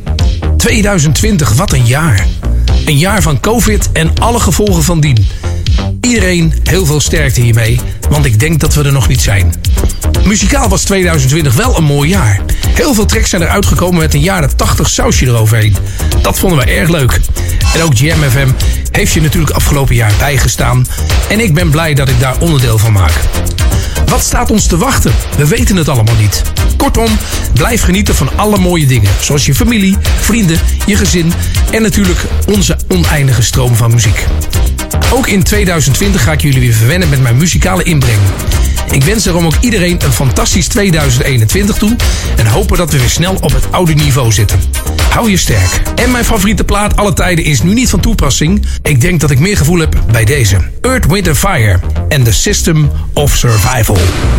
2020, 0.57 1.53
wat 1.53 1.73
een 1.73 1.87
jaar. 1.87 2.27
Een 2.85 2.99
jaar 2.99 3.23
van 3.23 3.41
COVID 3.41 3.93
en 3.93 4.13
alle 4.21 4.41
gevolgen 4.41 4.83
van 4.83 5.01
dien. 5.01 5.29
Iedereen 6.01 6.55
heel 6.63 6.87
veel 6.87 7.01
sterkte 7.01 7.41
hiermee, 7.41 7.81
want 8.09 8.25
ik 8.25 8.41
denk 8.41 8.61
dat 8.61 8.75
we 8.75 8.85
er 8.85 8.93
nog 8.93 9.09
niet 9.09 9.21
zijn. 9.21 9.55
Muzikaal 10.25 10.69
was 10.69 10.83
2020 10.83 11.55
wel 11.55 11.77
een 11.77 11.85
mooi 11.85 12.09
jaar. 12.09 12.41
Heel 12.69 12.95
veel 12.95 13.07
tracks 13.07 13.31
zijn 13.31 13.43
eruit 13.43 13.67
gekomen 13.67 14.01
met 14.01 14.15
een 14.15 14.21
jaren 14.21 14.57
80 14.57 14.89
sausje 14.89 15.27
eroverheen. 15.27 15.77
Dat 16.23 16.39
vonden 16.39 16.59
we 16.59 16.65
erg 16.65 16.89
leuk. 16.89 17.21
En 17.75 17.83
ook 17.83 17.95
Jam 17.95 18.23
FM 18.31 18.49
heeft 18.91 19.13
je 19.13 19.21
natuurlijk 19.21 19.55
afgelopen 19.55 19.95
jaar 19.95 20.13
bijgestaan. 20.19 20.87
En 21.29 21.41
ik 21.41 21.55
ben 21.55 21.71
blij 21.71 21.95
dat 21.95 22.09
ik 22.09 22.21
daar 22.21 22.37
onderdeel 22.39 22.79
van 22.79 22.93
maak. 22.93 23.21
Wat 24.15 24.25
staat 24.25 24.51
ons 24.51 24.67
te 24.67 24.77
wachten? 24.77 25.13
We 25.37 25.47
weten 25.47 25.77
het 25.77 25.89
allemaal 25.89 26.15
niet. 26.15 26.43
Kortom, 26.77 27.09
blijf 27.53 27.83
genieten 27.83 28.15
van 28.15 28.29
alle 28.37 28.59
mooie 28.59 28.87
dingen. 28.87 29.11
Zoals 29.21 29.47
je 29.47 29.55
familie, 29.55 29.97
vrienden, 30.21 30.59
je 30.87 30.97
gezin 30.97 31.33
en 31.71 31.83
natuurlijk 31.83 32.19
onze 32.47 32.77
oneindige 32.89 33.43
stroom 33.43 33.75
van 33.75 33.91
muziek. 33.91 34.27
Ook 35.13 35.27
in 35.27 35.43
2020 35.43 36.23
ga 36.23 36.33
ik 36.33 36.41
jullie 36.41 36.61
weer 36.61 36.73
verwennen 36.73 37.09
met 37.09 37.23
mijn 37.23 37.37
muzikale 37.37 37.83
inbreng. 37.83 38.19
Ik 38.91 39.05
wens 39.05 39.25
daarom 39.25 39.47
ook 39.47 39.57
iedereen 39.61 40.05
een 40.05 40.13
fantastisch 40.13 40.69
2021 40.69 41.77
toe 41.77 41.97
en 42.37 42.47
hopen 42.47 42.77
dat 42.77 42.91
we 42.91 42.99
weer 42.99 43.11
snel 43.11 43.35
op 43.41 43.53
het 43.53 43.73
oude 43.73 43.95
niveau 43.95 44.33
zitten. 44.33 44.61
Hou 45.11 45.31
je 45.31 45.37
sterk. 45.37 45.83
En 45.95 46.11
mijn 46.11 46.25
favoriete 46.25 46.65
plaat 46.65 46.97
alle 46.97 47.13
tijden 47.13 47.45
is 47.45 47.63
nu 47.63 47.75
niet 47.75 47.91
van 47.91 48.01
toepassing. 48.01 48.67
Ik 48.83 49.01
denk 49.01 49.21
dat 49.21 49.31
ik 49.31 49.39
meer 49.39 49.57
gevoel 49.57 49.79
heb 49.79 50.03
bij 50.11 50.25
deze. 50.25 50.57
Earth, 50.81 51.07
Wind 51.07 51.39
Fire 51.39 51.81
en 52.09 52.23
The 52.23 52.33
System 52.33 52.91
of 53.17 53.31
Survival. 53.31 54.34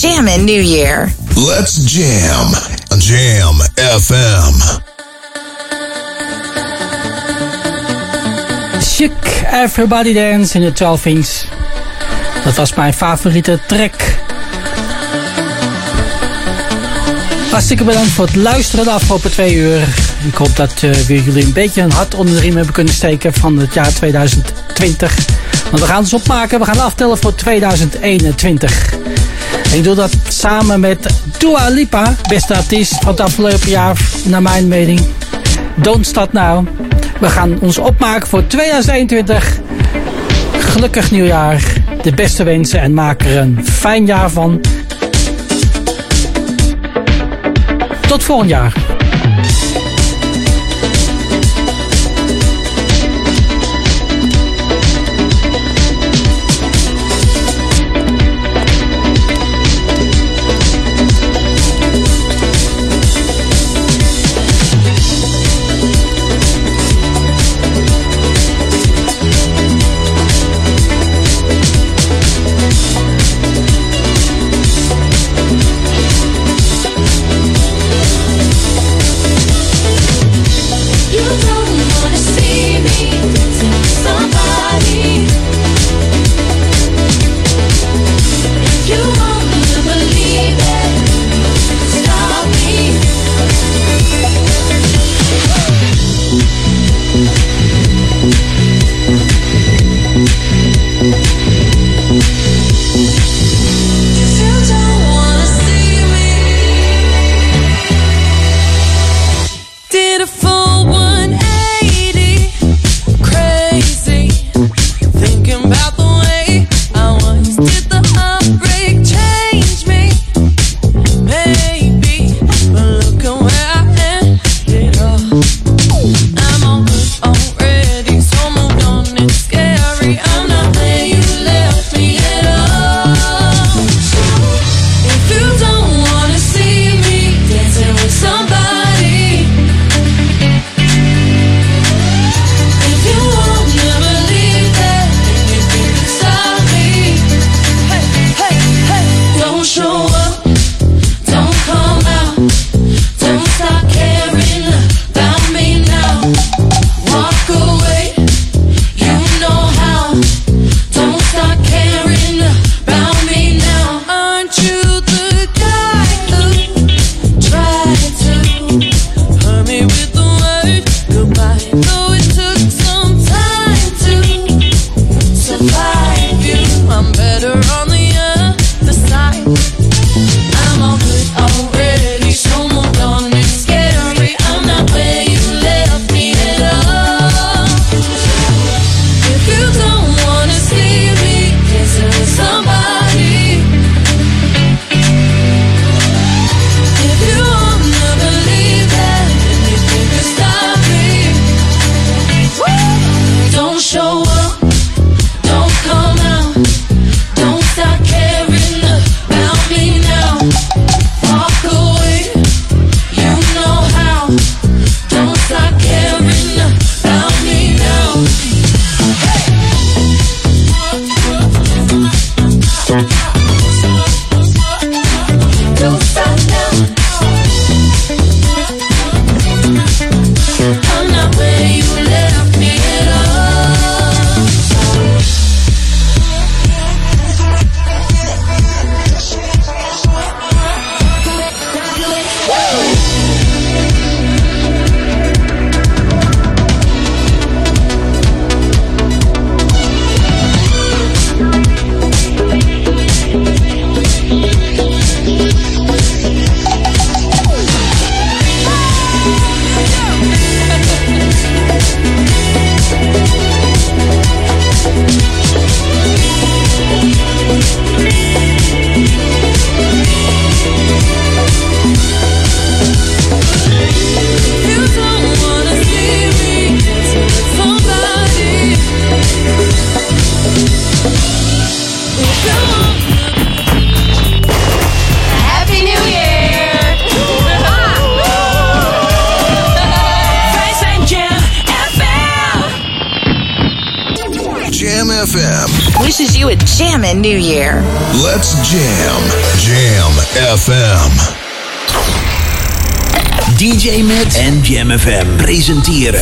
jamming 0.00 0.46
New 0.46 0.62
Year. 0.62 1.12
Let's 1.36 1.76
jam. 1.84 2.54
Jam 2.98 3.60
FM. 3.76 4.80
Chic, 8.80 9.12
Everybody 9.52 10.14
Dance 10.14 10.54
in 10.54 10.62
the 10.62 10.72
12 10.72 11.06
Inch. 11.06 11.44
Dat 12.44 12.54
was 12.54 12.74
mijn 12.74 12.94
favoriete 12.94 13.58
track. 13.66 13.92
Hartstikke 17.50 17.84
bedankt 17.84 18.10
voor 18.10 18.26
het 18.26 18.36
luisteren 18.36 18.84
de 18.84 18.90
afgelopen 18.90 19.30
twee 19.30 19.54
uur. 19.54 19.88
Ik 20.28 20.34
hoop 20.34 20.56
dat 20.56 20.82
eh, 20.82 20.90
we 20.90 21.22
jullie 21.22 21.44
een 21.44 21.52
beetje 21.52 21.82
een 21.82 21.92
hart 21.92 22.14
onder 22.14 22.34
de 22.34 22.40
riem 22.40 22.56
hebben 22.56 22.74
kunnen 22.74 22.94
steken 22.94 23.34
van 23.34 23.58
het 23.58 23.74
jaar 23.74 23.92
2020. 23.92 25.14
Want 25.70 25.82
we 25.82 25.88
gaan 25.88 26.00
eens 26.00 26.14
opmaken, 26.14 26.58
we 26.58 26.64
gaan 26.64 26.80
aftellen 26.80 27.18
voor 27.18 27.34
2021. 27.34 28.89
Ik 29.72 29.84
doe 29.84 29.94
dat 29.94 30.12
samen 30.28 30.80
met 30.80 31.06
Dua 31.38 31.68
Lipa, 31.68 32.14
beste 32.28 32.56
artiest 32.56 32.94
van 32.94 33.08
het 33.08 33.20
afgelopen 33.20 33.68
jaar, 33.68 34.00
naar 34.24 34.42
mijn 34.42 34.68
mening. 34.68 35.00
Don't 35.76 36.06
stop 36.06 36.32
Now. 36.32 36.66
We 37.20 37.28
gaan 37.28 37.58
ons 37.60 37.78
opmaken 37.78 38.28
voor 38.28 38.46
2021. 38.46 39.58
Gelukkig 40.52 41.10
nieuwjaar. 41.10 41.72
De 42.02 42.14
beste 42.14 42.42
wensen 42.42 42.80
en 42.80 42.94
maak 42.94 43.22
er 43.22 43.36
een 43.36 43.66
fijn 43.66 44.06
jaar 44.06 44.30
van. 44.30 44.60
Tot 48.08 48.22
volgend 48.22 48.50
jaar. 48.50 48.89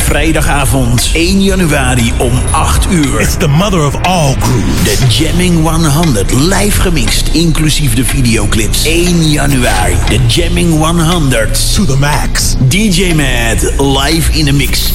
Vrijdagavond 0.08 1.10
1 1.12 1.42
januari 1.42 2.12
om 2.18 2.32
8 2.52 2.86
uur. 2.90 3.20
It's 3.20 3.36
the 3.36 3.46
mother 3.46 3.80
of 3.80 3.94
all 4.02 4.36
groove. 4.38 4.82
The 4.84 5.06
Jamming 5.08 5.62
100 5.62 6.32
live 6.32 6.80
gemixt, 6.80 7.28
inclusief 7.32 7.94
de 7.94 8.04
videoclips. 8.04 8.82
1 8.86 9.30
januari, 9.30 9.96
the 10.06 10.18
Jamming 10.26 10.78
100. 10.78 11.74
To 11.74 11.84
the 11.84 11.96
max. 11.96 12.56
DJ 12.68 13.14
Mad, 13.14 13.62
live 13.78 14.30
in 14.32 14.44
the 14.44 14.52
mix. 14.52 14.90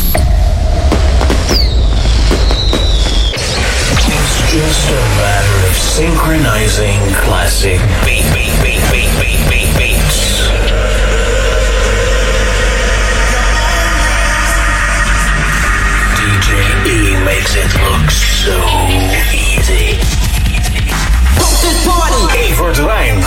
It's 4.13 4.51
just 4.51 4.89
a 4.89 5.01
matter 5.17 5.67
of 5.69 5.75
synchronizing 5.75 6.99
classic 7.25 7.79
beat, 8.05 8.25
beat, 8.33 8.53
beat, 8.63 8.81
beat, 8.91 9.49
beat. 9.49 9.62
makes 17.23 17.55
it 17.55 17.73
look 17.79 18.11
so 18.11 18.57
easy. 19.31 19.97
Boot 21.37 21.57
this 21.61 21.87
party! 21.87 22.51
Evert 22.51 22.77
Wijn. 22.79 23.23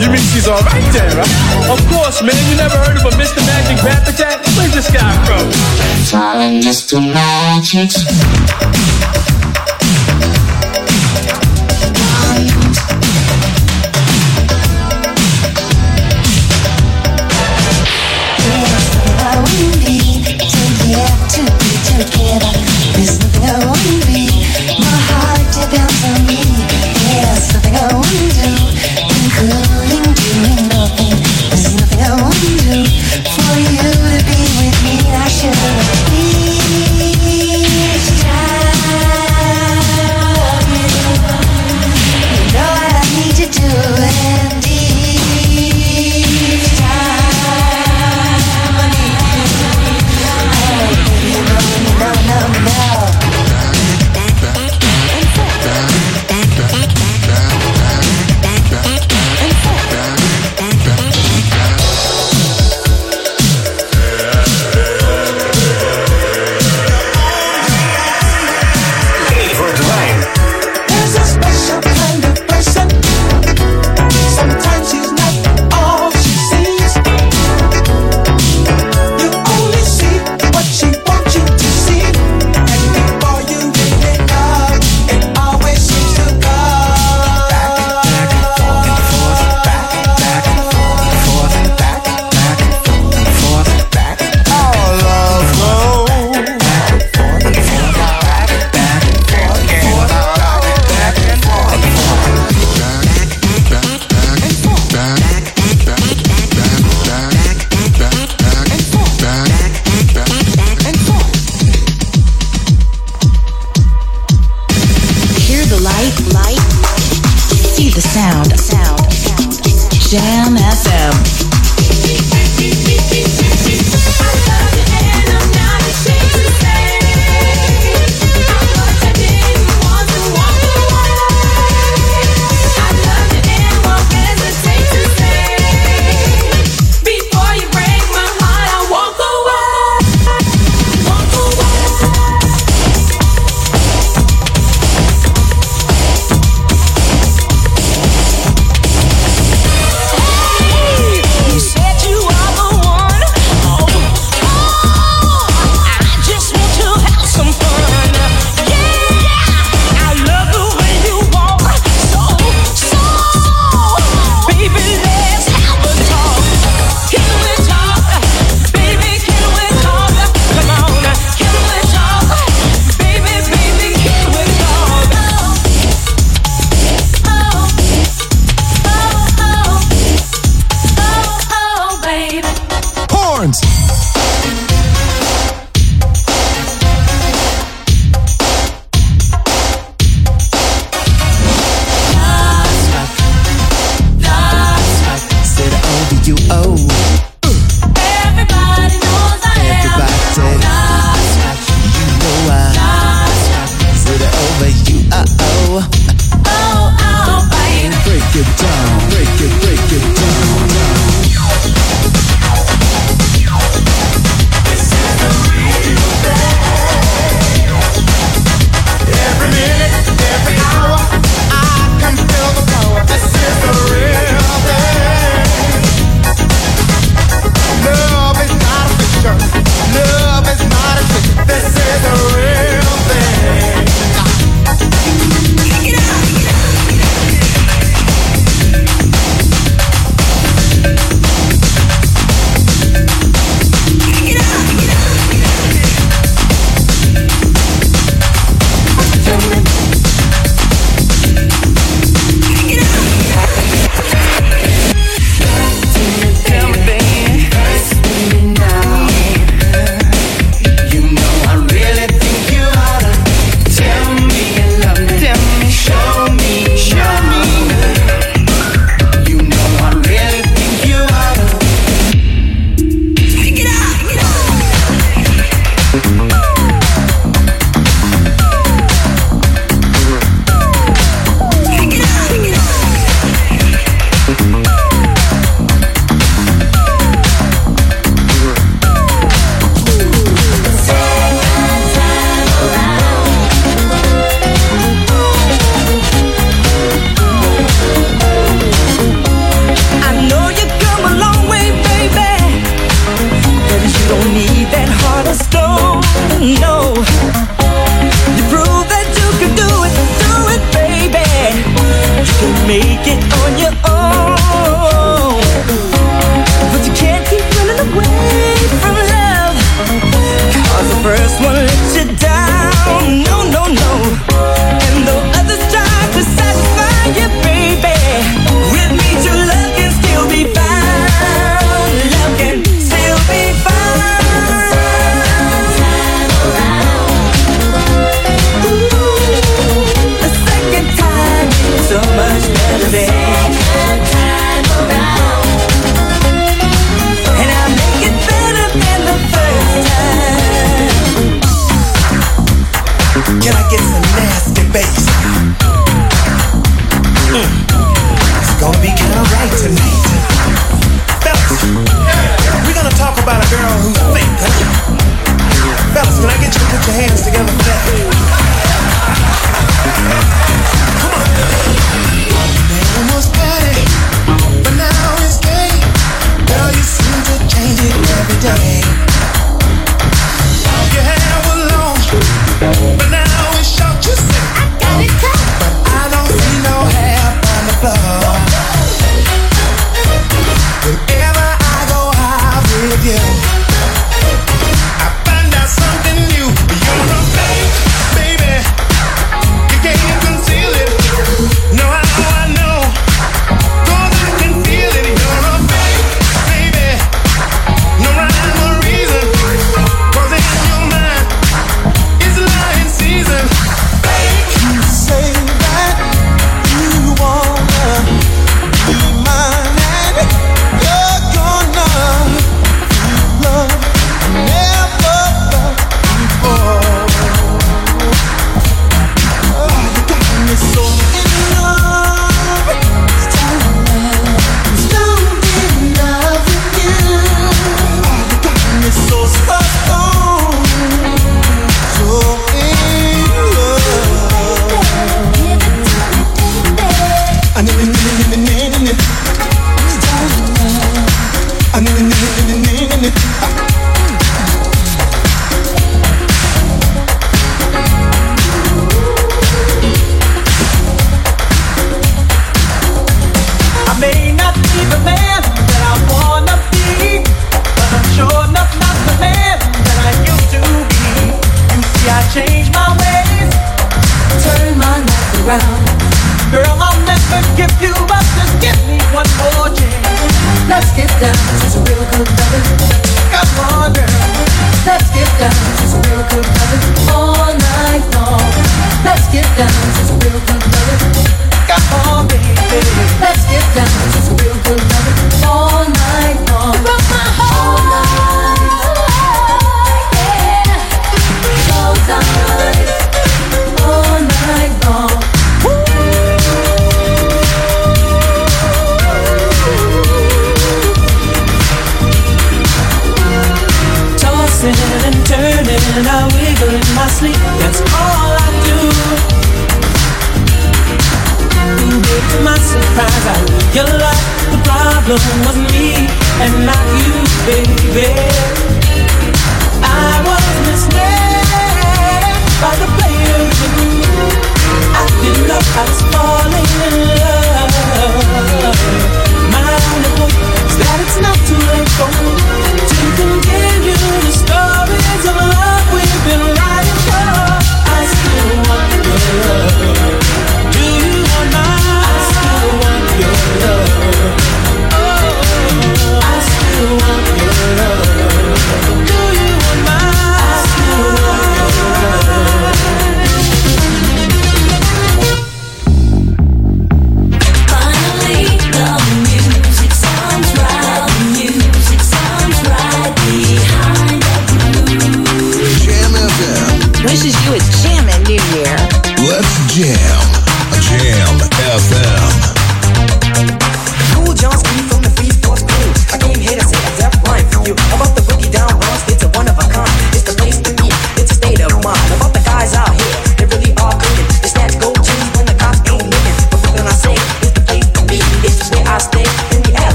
you 0.00 0.08
mean 0.08 0.24
she's 0.32 0.48
alright 0.48 0.92
then, 0.92 1.16
right? 1.16 1.70
Of 1.70 1.80
course, 1.92 2.22
man. 2.22 2.36
You 2.48 2.56
never 2.56 2.76
heard 2.76 2.96
of 2.96 3.04
a 3.04 3.14
Mr. 3.16 3.44
Magic 3.44 3.82
rap 3.84 4.08
attack? 4.08 4.40
Where's 4.56 4.72
this 4.74 4.90
guy 4.90 5.12
from? 5.26 5.50
Darling, 6.10 6.62
Mr. 6.62 7.00
Magic. 7.00 7.90